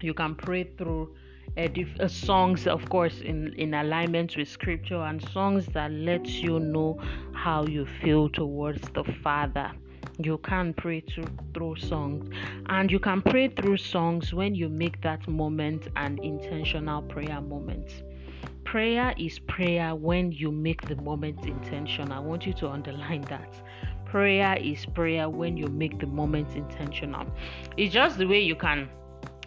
you 0.01 0.15
can 0.15 0.35
pray 0.35 0.65
through. 0.79 1.15
Uh, 1.57 1.69
uh, 2.01 2.09
songs, 2.09 2.67
of 2.67 2.89
course, 2.89 3.21
in, 3.21 3.55
in 3.55 3.75
alignment 3.75 4.37
with 4.37 4.49
scripture, 4.49 5.01
and 5.03 5.23
songs 5.29 5.67
that 5.67 5.93
let 5.93 6.27
you 6.27 6.59
know 6.59 6.99
how 7.33 7.65
you 7.67 7.87
feel 8.03 8.29
towards 8.29 8.81
the 8.95 9.05
Father 9.23 9.71
you 10.19 10.39
can 10.39 10.75
pray 10.75 11.01
through, 11.01 11.27
through 11.53 11.77
songs. 11.77 12.33
And 12.69 12.91
you 12.91 12.99
can 12.99 13.23
pray 13.23 13.49
through 13.49 13.79
songs 13.79 14.33
when 14.33 14.55
you 14.55 14.69
make 14.69 15.01
that 15.03 15.27
moment 15.29 15.89
an 15.97 16.19
intentional 16.23 17.03
prayer 17.03 17.41
moment. 17.41 18.03
Prayer 18.65 19.15
is 19.19 19.39
prayer 19.39 19.95
when 19.95 20.33
you 20.33 20.51
make 20.51 20.83
the 20.89 20.97
moment 20.97 21.45
intentional. 21.47 22.13
I 22.13 22.21
want 22.21 22.47
you 22.47 22.53
to 22.55 22.69
underline 22.69 23.23
that. 23.23 23.55
Prayer 24.05 24.57
is 24.57 24.87
prayer 24.87 25.29
when 25.29 25.57
you 25.57 25.67
make 25.67 25.99
the 25.99 26.07
moment 26.07 26.57
intentional. 26.57 27.27
It's 27.77 27.93
just 27.93 28.19
the 28.19 28.27
way 28.27 28.41
you 28.41 28.55
can 28.55 28.89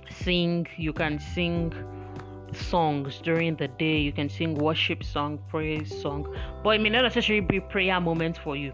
sing 0.09 0.65
you 0.77 0.93
can 0.93 1.19
sing 1.19 1.73
songs 2.53 3.19
during 3.23 3.55
the 3.55 3.67
day. 3.67 3.97
You 3.97 4.11
can 4.11 4.29
sing 4.29 4.55
worship 4.55 5.03
song 5.03 5.39
praise 5.49 6.01
song. 6.01 6.33
But 6.63 6.71
it 6.71 6.81
may 6.81 6.89
not 6.89 7.03
necessarily 7.03 7.45
be 7.45 7.59
prayer 7.59 7.99
moment 7.99 8.37
for 8.37 8.55
you 8.55 8.73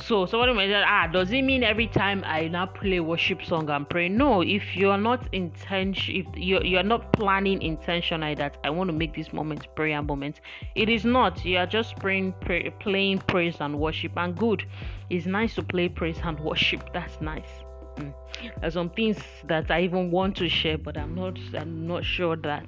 so 0.00 0.26
somebody 0.26 0.52
might 0.52 0.68
say, 0.68 0.82
ah, 0.86 1.06
does 1.06 1.30
it 1.30 1.42
mean 1.42 1.62
every 1.62 1.86
time 1.86 2.22
I 2.24 2.48
now 2.48 2.66
play 2.66 3.00
worship 3.00 3.44
song 3.44 3.68
and 3.70 3.88
pray? 3.88 4.08
No, 4.08 4.42
if 4.42 4.76
you're 4.76 4.98
not 4.98 5.32
intention, 5.32 6.14
if 6.14 6.26
you're, 6.36 6.64
you're 6.64 6.82
not 6.82 7.12
planning 7.12 7.60
intentionally 7.62 8.34
that 8.36 8.56
I 8.64 8.70
want 8.70 8.88
to 8.88 8.96
make 8.96 9.14
this 9.14 9.32
moment 9.32 9.66
prayer 9.74 10.02
moment, 10.02 10.40
it 10.74 10.88
is 10.88 11.04
not. 11.04 11.44
You 11.44 11.58
are 11.58 11.66
just 11.66 11.96
praying, 11.96 12.34
pray, 12.40 12.70
playing 12.80 13.18
praise 13.18 13.56
and 13.60 13.78
worship, 13.78 14.12
and 14.16 14.36
good. 14.36 14.64
It's 15.10 15.26
nice 15.26 15.54
to 15.56 15.62
play 15.62 15.88
praise 15.88 16.18
and 16.22 16.38
worship. 16.40 16.90
That's 16.92 17.20
nice. 17.20 17.50
Mm. 17.96 18.14
There's 18.60 18.74
some 18.74 18.90
things 18.90 19.18
that 19.44 19.70
I 19.70 19.82
even 19.82 20.10
want 20.10 20.36
to 20.36 20.48
share, 20.48 20.78
but 20.78 20.96
I'm 20.96 21.14
not. 21.14 21.38
I'm 21.54 21.86
not 21.86 22.04
sure 22.04 22.36
that 22.36 22.66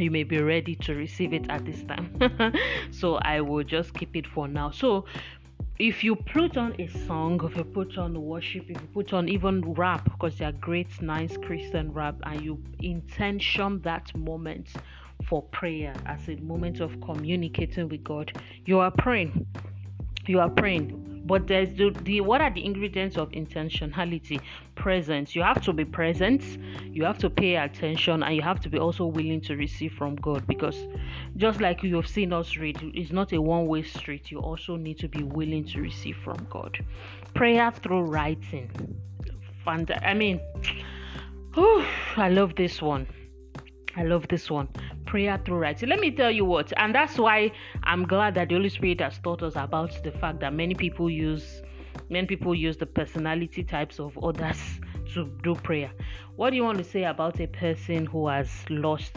you 0.00 0.10
may 0.10 0.22
be 0.22 0.40
ready 0.40 0.74
to 0.74 0.94
receive 0.94 1.32
it 1.32 1.46
at 1.48 1.64
this 1.64 1.82
time. 1.84 2.12
so 2.90 3.16
I 3.16 3.40
will 3.40 3.64
just 3.64 3.94
keep 3.94 4.16
it 4.16 4.26
for 4.26 4.48
now. 4.48 4.70
So 4.70 5.06
if 5.78 6.02
you 6.02 6.16
put 6.16 6.56
on 6.56 6.74
a 6.80 6.86
song, 7.06 7.40
if 7.44 7.56
you 7.56 7.64
put 7.64 7.98
on 7.98 8.20
worship, 8.20 8.64
if 8.70 8.80
you 8.80 8.88
put 8.94 9.12
on 9.12 9.28
even 9.28 9.60
rap, 9.74 10.04
because 10.04 10.38
they 10.38 10.44
are 10.44 10.52
great, 10.52 10.88
nice 11.02 11.36
Christian 11.36 11.92
rap, 11.92 12.16
and 12.22 12.40
you 12.40 12.62
intention 12.80 13.80
that 13.82 14.14
moment 14.16 14.68
for 15.24 15.42
prayer 15.42 15.94
as 16.06 16.28
a 16.28 16.36
moment 16.36 16.80
of 16.80 16.98
communicating 17.00 17.88
with 17.88 18.04
God, 18.04 18.32
you 18.64 18.78
are 18.78 18.90
praying. 18.90 19.46
You 20.26 20.40
are 20.40 20.50
praying 20.50 21.05
but 21.26 21.46
there's 21.46 21.68
the, 21.76 21.90
the 22.02 22.20
what 22.20 22.40
are 22.40 22.50
the 22.50 22.64
ingredients 22.64 23.16
of 23.16 23.30
intentionality? 23.30 24.40
Presence. 24.74 25.34
You 25.34 25.42
have 25.42 25.60
to 25.62 25.72
be 25.72 25.84
present. 25.84 26.42
You 26.84 27.04
have 27.04 27.18
to 27.18 27.30
pay 27.30 27.56
attention 27.56 28.22
and 28.22 28.36
you 28.36 28.42
have 28.42 28.60
to 28.60 28.68
be 28.68 28.78
also 28.78 29.06
willing 29.06 29.40
to 29.42 29.56
receive 29.56 29.92
from 29.92 30.16
god 30.16 30.46
because 30.46 30.76
just 31.36 31.60
like 31.60 31.82
you 31.82 31.96
have 31.96 32.06
seen 32.06 32.32
us 32.32 32.56
read 32.56 32.78
it's 32.94 33.10
not 33.10 33.32
a 33.32 33.40
one-way 33.40 33.82
street. 33.82 34.30
You 34.30 34.38
also 34.38 34.76
need 34.76 34.98
to 34.98 35.08
be 35.08 35.22
willing 35.22 35.64
to 35.66 35.80
receive 35.80 36.16
from 36.18 36.46
god. 36.50 36.78
Prayer 37.34 37.70
through 37.70 38.02
writing. 38.02 38.70
And 39.66 39.90
i 40.02 40.14
mean 40.14 40.40
whew, 41.54 41.84
i 42.16 42.28
love 42.28 42.54
this 42.54 42.80
one. 42.80 43.06
I 43.96 44.04
love 44.04 44.28
this 44.28 44.50
one. 44.50 44.68
Prayer 45.06 45.40
through 45.44 45.58
writing. 45.58 45.88
Let 45.88 46.00
me 46.00 46.10
tell 46.10 46.30
you 46.30 46.44
what, 46.44 46.72
and 46.76 46.94
that's 46.94 47.18
why 47.18 47.52
I'm 47.84 48.04
glad 48.06 48.34
that 48.34 48.48
the 48.48 48.56
Holy 48.56 48.68
Spirit 48.68 49.00
has 49.00 49.18
taught 49.18 49.42
us 49.42 49.54
about 49.56 50.02
the 50.02 50.10
fact 50.10 50.40
that 50.40 50.52
many 50.52 50.74
people 50.74 51.08
use 51.08 51.62
many 52.10 52.26
people 52.26 52.54
use 52.54 52.76
the 52.76 52.86
personality 52.86 53.64
types 53.64 53.98
of 53.98 54.16
others 54.22 54.60
to 55.14 55.26
do 55.42 55.54
prayer. 55.54 55.90
What 56.36 56.50
do 56.50 56.56
you 56.56 56.64
want 56.64 56.78
to 56.78 56.84
say 56.84 57.04
about 57.04 57.40
a 57.40 57.46
person 57.46 58.06
who 58.06 58.28
has 58.28 58.50
lost? 58.68 59.16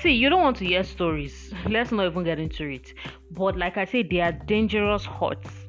See, 0.00 0.12
you 0.12 0.28
don't 0.28 0.42
want 0.42 0.56
to 0.58 0.64
hear 0.64 0.82
stories. 0.82 1.54
Let's 1.68 1.92
not 1.92 2.06
even 2.06 2.24
get 2.24 2.38
into 2.38 2.64
it. 2.68 2.92
But 3.30 3.56
like 3.56 3.76
I 3.76 3.84
said, 3.84 4.10
they 4.10 4.20
are 4.20 4.32
dangerous 4.32 5.04
hurts 5.04 5.66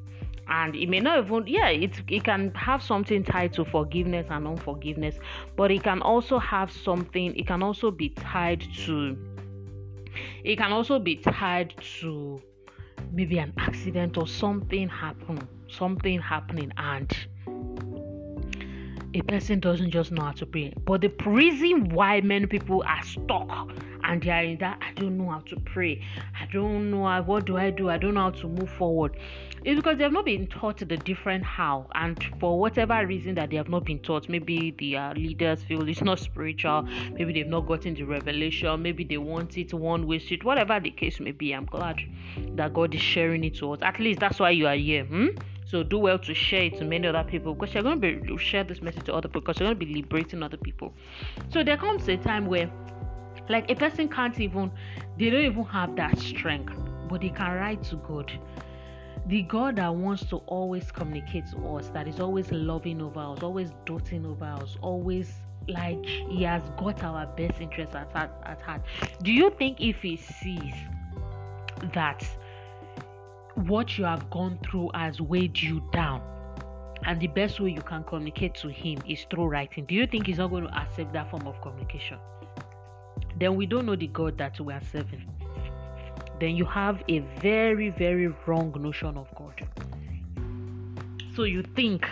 and 0.50 0.74
it 0.74 0.88
may 0.88 1.00
not 1.00 1.24
even 1.24 1.46
yeah 1.46 1.68
it, 1.68 2.00
it 2.08 2.24
can 2.24 2.52
have 2.54 2.82
something 2.82 3.22
tied 3.22 3.52
to 3.52 3.64
forgiveness 3.64 4.26
and 4.30 4.46
unforgiveness 4.46 5.18
but 5.56 5.70
it 5.70 5.82
can 5.82 6.00
also 6.00 6.38
have 6.38 6.72
something 6.72 7.34
it 7.36 7.46
can 7.46 7.62
also 7.62 7.90
be 7.90 8.08
tied 8.10 8.60
to 8.74 9.16
it 10.44 10.56
can 10.56 10.72
also 10.72 10.98
be 10.98 11.16
tied 11.16 11.74
to 12.00 12.40
maybe 13.12 13.38
an 13.38 13.52
accident 13.58 14.16
or 14.16 14.26
something 14.26 14.88
happen 14.88 15.38
something 15.68 16.20
happening 16.20 16.72
and 16.76 17.16
a 19.14 19.22
person 19.22 19.58
doesn't 19.58 19.90
just 19.90 20.12
know 20.12 20.24
how 20.24 20.32
to 20.32 20.46
pray. 20.46 20.72
But 20.84 21.00
the 21.00 21.12
reason 21.24 21.88
why 21.90 22.20
many 22.20 22.46
people 22.46 22.84
are 22.86 23.02
stuck 23.02 23.70
and 24.04 24.22
they 24.22 24.30
are 24.30 24.42
in 24.42 24.58
that 24.58 24.78
i 24.80 24.92
don't 24.92 25.18
know 25.18 25.30
how 25.30 25.40
to 25.40 25.56
pray. 25.60 26.02
I 26.38 26.46
don't 26.52 26.90
know 26.90 27.22
what 27.22 27.46
do 27.46 27.56
i 27.56 27.70
do? 27.70 27.90
I 27.90 27.98
don't 27.98 28.14
know 28.14 28.22
how 28.22 28.30
to 28.30 28.48
move 28.48 28.70
forward 28.70 29.16
it's 29.64 29.76
because 29.76 29.98
they 29.98 30.04
have 30.04 30.12
not 30.12 30.24
been 30.24 30.46
taught 30.46 30.78
the 30.78 30.96
different 30.96 31.44
how 31.44 31.86
and 31.94 32.22
for 32.40 32.58
whatever 32.58 33.06
reason 33.06 33.34
that 33.34 33.50
they 33.50 33.56
have 33.56 33.68
not 33.68 33.84
been 33.84 33.98
taught 33.98 34.28
maybe 34.28 34.74
the 34.78 34.96
uh, 34.96 35.12
leaders 35.14 35.62
feel 35.64 35.88
it's 35.88 36.02
not 36.02 36.18
spiritual 36.18 36.82
maybe 37.12 37.32
they've 37.32 37.48
not 37.48 37.66
gotten 37.66 37.94
the 37.94 38.02
revelation 38.02 38.82
maybe 38.82 39.04
they 39.04 39.18
want 39.18 39.56
it 39.56 39.72
one 39.74 40.06
way 40.06 40.18
street 40.18 40.44
whatever 40.44 40.78
the 40.80 40.90
case 40.90 41.20
may 41.20 41.32
be 41.32 41.52
i'm 41.52 41.66
glad 41.66 42.00
that 42.50 42.72
god 42.72 42.94
is 42.94 43.00
sharing 43.00 43.44
it 43.44 43.54
to 43.54 43.72
us. 43.72 43.78
At 43.82 43.98
least 43.98 44.20
that's 44.20 44.38
why 44.38 44.50
you 44.50 44.66
are 44.66 44.74
here 44.74 45.04
hmm? 45.04 45.28
so 45.64 45.82
do 45.82 45.98
well 45.98 46.18
to 46.18 46.34
share 46.34 46.64
it 46.64 46.78
to 46.78 46.84
many 46.84 47.06
other 47.06 47.24
people 47.28 47.54
because 47.54 47.74
you're 47.74 47.82
going 47.82 48.00
to 48.00 48.22
be 48.22 48.38
share 48.38 48.64
this 48.64 48.80
message 48.80 49.04
to 49.04 49.14
other 49.14 49.28
people 49.28 49.42
because 49.42 49.60
you're 49.60 49.66
going 49.66 49.78
to 49.78 49.86
be 49.86 49.92
liberating 49.92 50.42
other 50.42 50.56
people. 50.56 50.94
So 51.52 51.62
there 51.62 51.76
comes 51.76 52.08
a 52.08 52.16
time 52.16 52.46
where 52.46 52.70
like 53.48 53.70
a 53.70 53.74
person 53.74 54.08
can't 54.08 54.38
even 54.40 54.70
they 55.18 55.30
don't 55.30 55.44
even 55.44 55.64
have 55.64 55.94
that 55.96 56.18
strength 56.18 56.72
but 57.08 57.20
they 57.20 57.30
can 57.30 57.52
write 57.52 57.82
to 57.82 57.96
god 57.96 58.30
the 59.28 59.42
God 59.42 59.76
that 59.76 59.94
wants 59.94 60.24
to 60.26 60.36
always 60.46 60.90
communicate 60.90 61.46
to 61.52 61.76
us, 61.76 61.88
that 61.90 62.08
is 62.08 62.18
always 62.18 62.50
loving 62.50 63.02
over 63.02 63.20
us, 63.20 63.42
always 63.42 63.70
doting 63.84 64.24
over 64.24 64.44
us, 64.44 64.76
always 64.80 65.32
like 65.68 66.04
He 66.04 66.42
has 66.44 66.62
got 66.78 67.04
our 67.04 67.26
best 67.26 67.60
interests 67.60 67.94
at 67.94 68.10
heart, 68.12 68.30
at 68.44 68.60
heart. 68.62 68.80
Do 69.22 69.32
you 69.32 69.50
think 69.50 69.80
if 69.80 69.96
He 69.96 70.16
sees 70.16 70.74
that 71.92 72.26
what 73.66 73.98
you 73.98 74.04
have 74.04 74.30
gone 74.30 74.58
through 74.64 74.90
has 74.94 75.20
weighed 75.20 75.60
you 75.60 75.82
down 75.92 76.22
and 77.04 77.20
the 77.20 77.26
best 77.28 77.60
way 77.60 77.70
you 77.70 77.82
can 77.82 78.04
communicate 78.04 78.54
to 78.54 78.68
him 78.68 78.98
is 79.06 79.26
through 79.30 79.46
writing 79.46 79.84
do 79.86 79.94
you 79.94 80.06
think 80.06 80.26
he's 80.26 80.38
not 80.38 80.48
going 80.48 80.64
to 80.64 80.78
accept 80.78 81.12
that 81.12 81.28
form 81.30 81.46
of 81.46 81.60
communication 81.60 82.18
then 83.38 83.56
we 83.56 83.66
don't 83.66 83.86
know 83.86 83.96
the 83.96 84.06
god 84.08 84.36
that 84.38 84.58
we 84.60 84.72
are 84.72 84.82
serving 84.92 85.24
then 86.40 86.56
you 86.56 86.64
have 86.64 87.02
a 87.08 87.20
very 87.40 87.90
very 87.90 88.28
wrong 88.46 88.74
notion 88.78 89.16
of 89.16 89.28
god. 89.34 89.66
So 91.34 91.44
you 91.44 91.62
think 91.62 92.06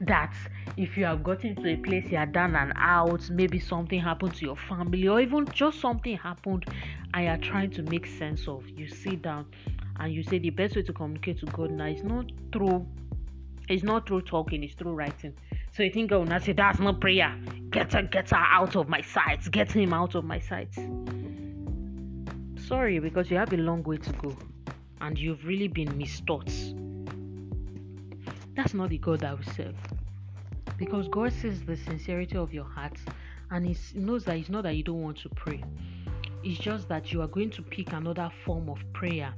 that 0.00 0.34
if 0.76 0.96
you 0.96 1.04
have 1.04 1.24
gotten 1.24 1.56
to 1.56 1.72
a 1.72 1.76
place 1.76 2.04
you 2.10 2.18
are 2.18 2.26
down 2.26 2.54
and 2.54 2.72
out 2.76 3.28
maybe 3.30 3.58
something 3.58 3.98
happened 4.00 4.34
to 4.34 4.44
your 4.44 4.56
family 4.56 5.08
or 5.08 5.20
even 5.20 5.44
just 5.52 5.80
something 5.80 6.16
happened 6.16 6.64
and 7.14 7.24
you 7.24 7.30
are 7.30 7.38
trying 7.38 7.70
to 7.70 7.82
make 7.82 8.06
sense 8.06 8.46
of 8.46 8.68
you 8.68 8.86
sit 8.86 9.22
down 9.22 9.44
and 9.98 10.12
you 10.14 10.22
say 10.22 10.38
the 10.38 10.50
best 10.50 10.76
way 10.76 10.82
to 10.82 10.92
communicate 10.92 11.40
to 11.40 11.46
god 11.46 11.70
now 11.72 11.86
is 11.86 12.04
not 12.04 12.26
through 12.52 12.86
it's 13.68 13.82
not 13.82 14.06
through 14.06 14.22
talking 14.22 14.64
it's 14.64 14.74
through 14.74 14.94
writing. 14.94 15.34
So 15.72 15.82
you 15.82 15.90
think 15.90 16.10
god 16.10 16.18
will 16.18 16.24
not 16.26 16.42
say 16.42 16.52
that's 16.52 16.78
not 16.78 17.00
prayer. 17.00 17.36
Get 17.70 17.92
her 17.92 18.02
get 18.02 18.30
her 18.30 18.36
out 18.36 18.76
of 18.76 18.88
my 18.88 19.02
sight. 19.02 19.50
Get 19.50 19.72
him 19.72 19.92
out 19.92 20.14
of 20.14 20.24
my 20.24 20.38
sight 20.38 20.74
sorry 22.68 22.98
because 22.98 23.30
you 23.30 23.36
have 23.38 23.50
a 23.54 23.56
long 23.56 23.82
way 23.82 23.96
to 23.96 24.12
go 24.12 24.36
and 25.00 25.18
you've 25.18 25.42
really 25.46 25.68
been 25.68 25.88
mistaught. 25.88 26.52
That's 28.54 28.74
not 28.74 28.90
the 28.90 28.98
god 28.98 29.20
that 29.20 29.38
we 29.38 29.44
serve. 29.54 29.74
Because 30.76 31.08
God 31.08 31.32
sees 31.32 31.64
the 31.64 31.76
sincerity 31.76 32.36
of 32.36 32.52
your 32.52 32.64
heart 32.64 32.98
and 33.50 33.66
He 33.66 33.98
knows 33.98 34.24
that 34.26 34.36
it's 34.36 34.50
not 34.50 34.64
that 34.64 34.76
you 34.76 34.82
don't 34.82 35.00
want 35.00 35.16
to 35.20 35.30
pray, 35.30 35.64
it's 36.44 36.58
just 36.58 36.88
that 36.90 37.10
you 37.10 37.22
are 37.22 37.26
going 37.26 37.50
to 37.52 37.62
pick 37.62 37.94
another 37.94 38.30
form 38.44 38.68
of 38.68 38.78
prayer 38.92 39.32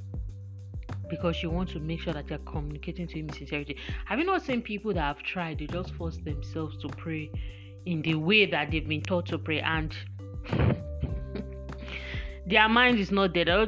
because 1.08 1.40
you 1.40 1.50
want 1.50 1.68
to 1.70 1.78
make 1.78 2.00
sure 2.00 2.12
that 2.12 2.28
you're 2.28 2.38
communicating 2.40 3.06
to 3.06 3.14
Him 3.14 3.28
in 3.28 3.34
sincerity. 3.34 3.76
Have 4.06 4.18
you 4.18 4.24
not 4.24 4.42
seen 4.42 4.60
people 4.60 4.92
that 4.94 5.02
have 5.02 5.22
tried, 5.22 5.60
they 5.60 5.66
just 5.66 5.94
force 5.94 6.16
themselves 6.16 6.76
to 6.78 6.88
pray 6.88 7.30
in 7.86 8.02
the 8.02 8.16
way 8.16 8.46
that 8.46 8.72
they've 8.72 8.88
been 8.88 9.02
taught 9.02 9.26
to 9.26 9.38
pray 9.38 9.60
and 9.60 9.94
their 12.50 12.68
mind 12.68 12.98
is 12.98 13.10
not 13.10 13.32
there. 13.32 13.66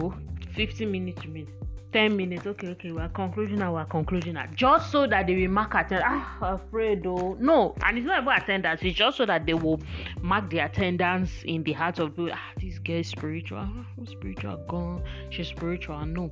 Oh, 0.00 0.14
15 0.54 0.90
minutes 0.90 1.24
remain. 1.24 1.48
10 1.92 2.16
minutes. 2.16 2.46
Okay 2.46 2.68
okay 2.68 2.92
we're 2.92 3.08
concluding 3.08 3.58
we're 3.72 3.84
concluding 3.86 4.34
now. 4.34 4.46
Just 4.54 4.92
so 4.92 5.06
that 5.06 5.26
they 5.26 5.34
will 5.34 5.50
mark 5.50 5.74
attendance 5.74 6.04
ah 6.06 6.54
afraid 6.54 7.02
though 7.02 7.36
no 7.40 7.74
and 7.82 7.98
it's 7.98 8.06
not 8.06 8.22
about 8.22 8.42
attendance. 8.42 8.80
It's 8.82 8.96
just 8.96 9.16
so 9.16 9.26
that 9.26 9.46
they 9.46 9.54
will 9.54 9.80
mark 10.20 10.50
the 10.50 10.58
attendance 10.58 11.30
in 11.44 11.62
the 11.62 11.72
heart 11.72 11.98
of 11.98 12.10
people 12.10 12.30
ah 12.32 12.52
this 12.60 12.78
girl 12.78 12.98
is 12.98 13.08
spiritual. 13.08 13.58
Ah, 13.60 13.84
spiritual 14.04 14.56
gone 14.68 15.02
she's 15.30 15.48
spiritual 15.48 16.04
no 16.04 16.30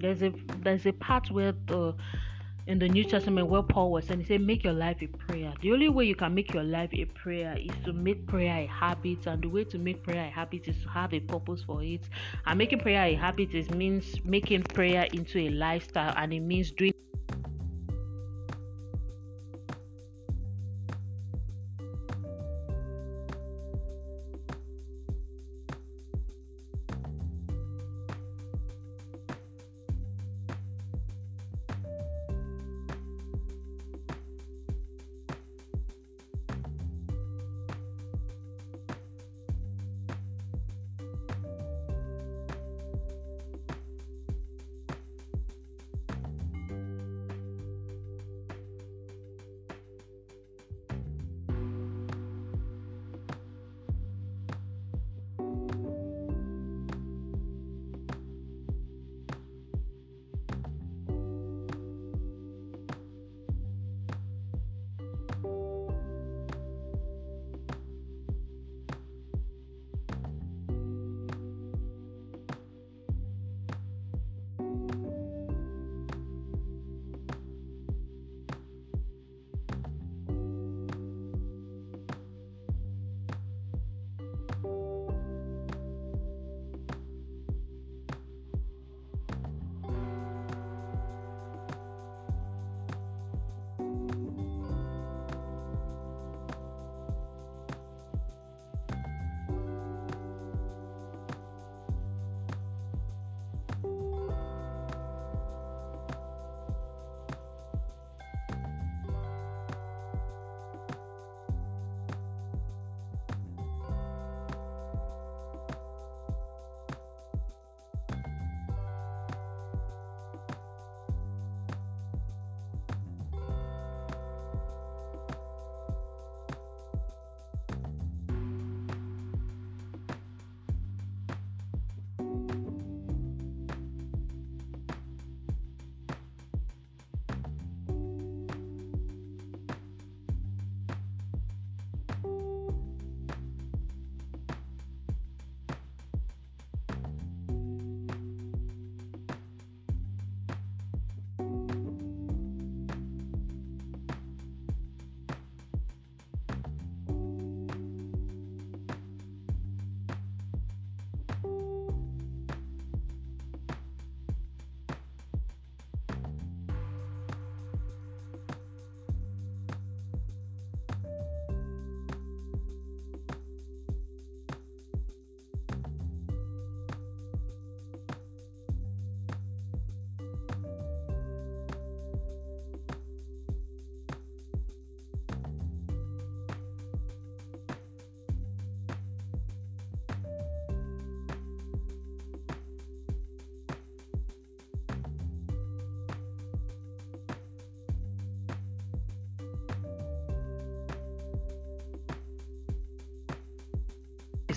There's 0.00 0.22
a 0.22 0.32
there's 0.62 0.86
a 0.86 0.92
part 0.92 1.30
where 1.30 1.52
the 1.66 1.94
in 2.66 2.78
the 2.78 2.88
New 2.88 3.04
Testament 3.04 3.48
where 3.48 3.62
Paul 3.62 3.90
was 3.90 4.06
saying, 4.06 4.20
he 4.20 4.26
said, 4.26 4.42
make 4.42 4.62
your 4.62 4.74
life 4.74 4.98
a 5.00 5.06
prayer. 5.06 5.52
The 5.60 5.72
only 5.72 5.88
way 5.88 6.04
you 6.04 6.14
can 6.14 6.34
make 6.34 6.52
your 6.52 6.62
life 6.62 6.90
a 6.92 7.04
prayer 7.06 7.56
is 7.58 7.72
to 7.84 7.92
make 7.92 8.26
prayer 8.26 8.58
a 8.58 8.66
habit, 8.66 9.26
and 9.26 9.42
the 9.42 9.48
way 9.48 9.64
to 9.64 9.78
make 9.78 10.04
prayer 10.04 10.26
a 10.26 10.30
habit 10.30 10.68
is 10.68 10.80
to 10.82 10.88
have 10.88 11.12
a 11.12 11.20
purpose 11.20 11.64
for 11.64 11.82
it. 11.82 12.02
And 12.46 12.58
making 12.58 12.80
prayer 12.80 13.04
a 13.06 13.14
habit 13.14 13.54
is 13.54 13.70
means 13.70 14.24
making 14.24 14.62
prayer 14.62 15.08
into 15.12 15.38
a 15.40 15.48
lifestyle, 15.48 16.14
and 16.16 16.32
it 16.32 16.40
means 16.40 16.70
doing 16.70 16.92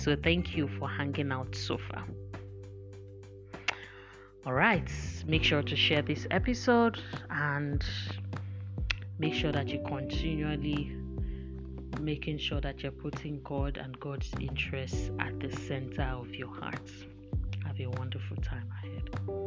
So 0.04 0.14
thank 0.14 0.54
you 0.54 0.68
for 0.78 0.86
hanging 0.86 1.32
out 1.32 1.54
so 1.54 1.78
far. 1.78 2.04
All 4.44 4.52
right, 4.52 4.86
make 5.26 5.42
sure 5.42 5.62
to 5.62 5.74
share 5.74 6.02
this 6.02 6.26
episode 6.30 7.00
and 7.30 7.82
make 9.18 9.32
sure 9.32 9.50
that 9.50 9.68
you 9.68 9.82
continually 9.86 10.94
making 12.02 12.36
sure 12.36 12.60
that 12.60 12.82
you're 12.82 12.92
putting 12.92 13.40
God 13.44 13.78
and 13.78 13.98
God's 13.98 14.30
interests 14.38 15.10
at 15.20 15.40
the 15.40 15.50
center 15.50 16.02
of 16.02 16.34
your 16.34 16.54
heart. 16.54 16.90
Have 17.64 17.80
a 17.80 17.86
wonderful 17.86 18.36
time 18.42 18.70
ahead. 18.82 19.43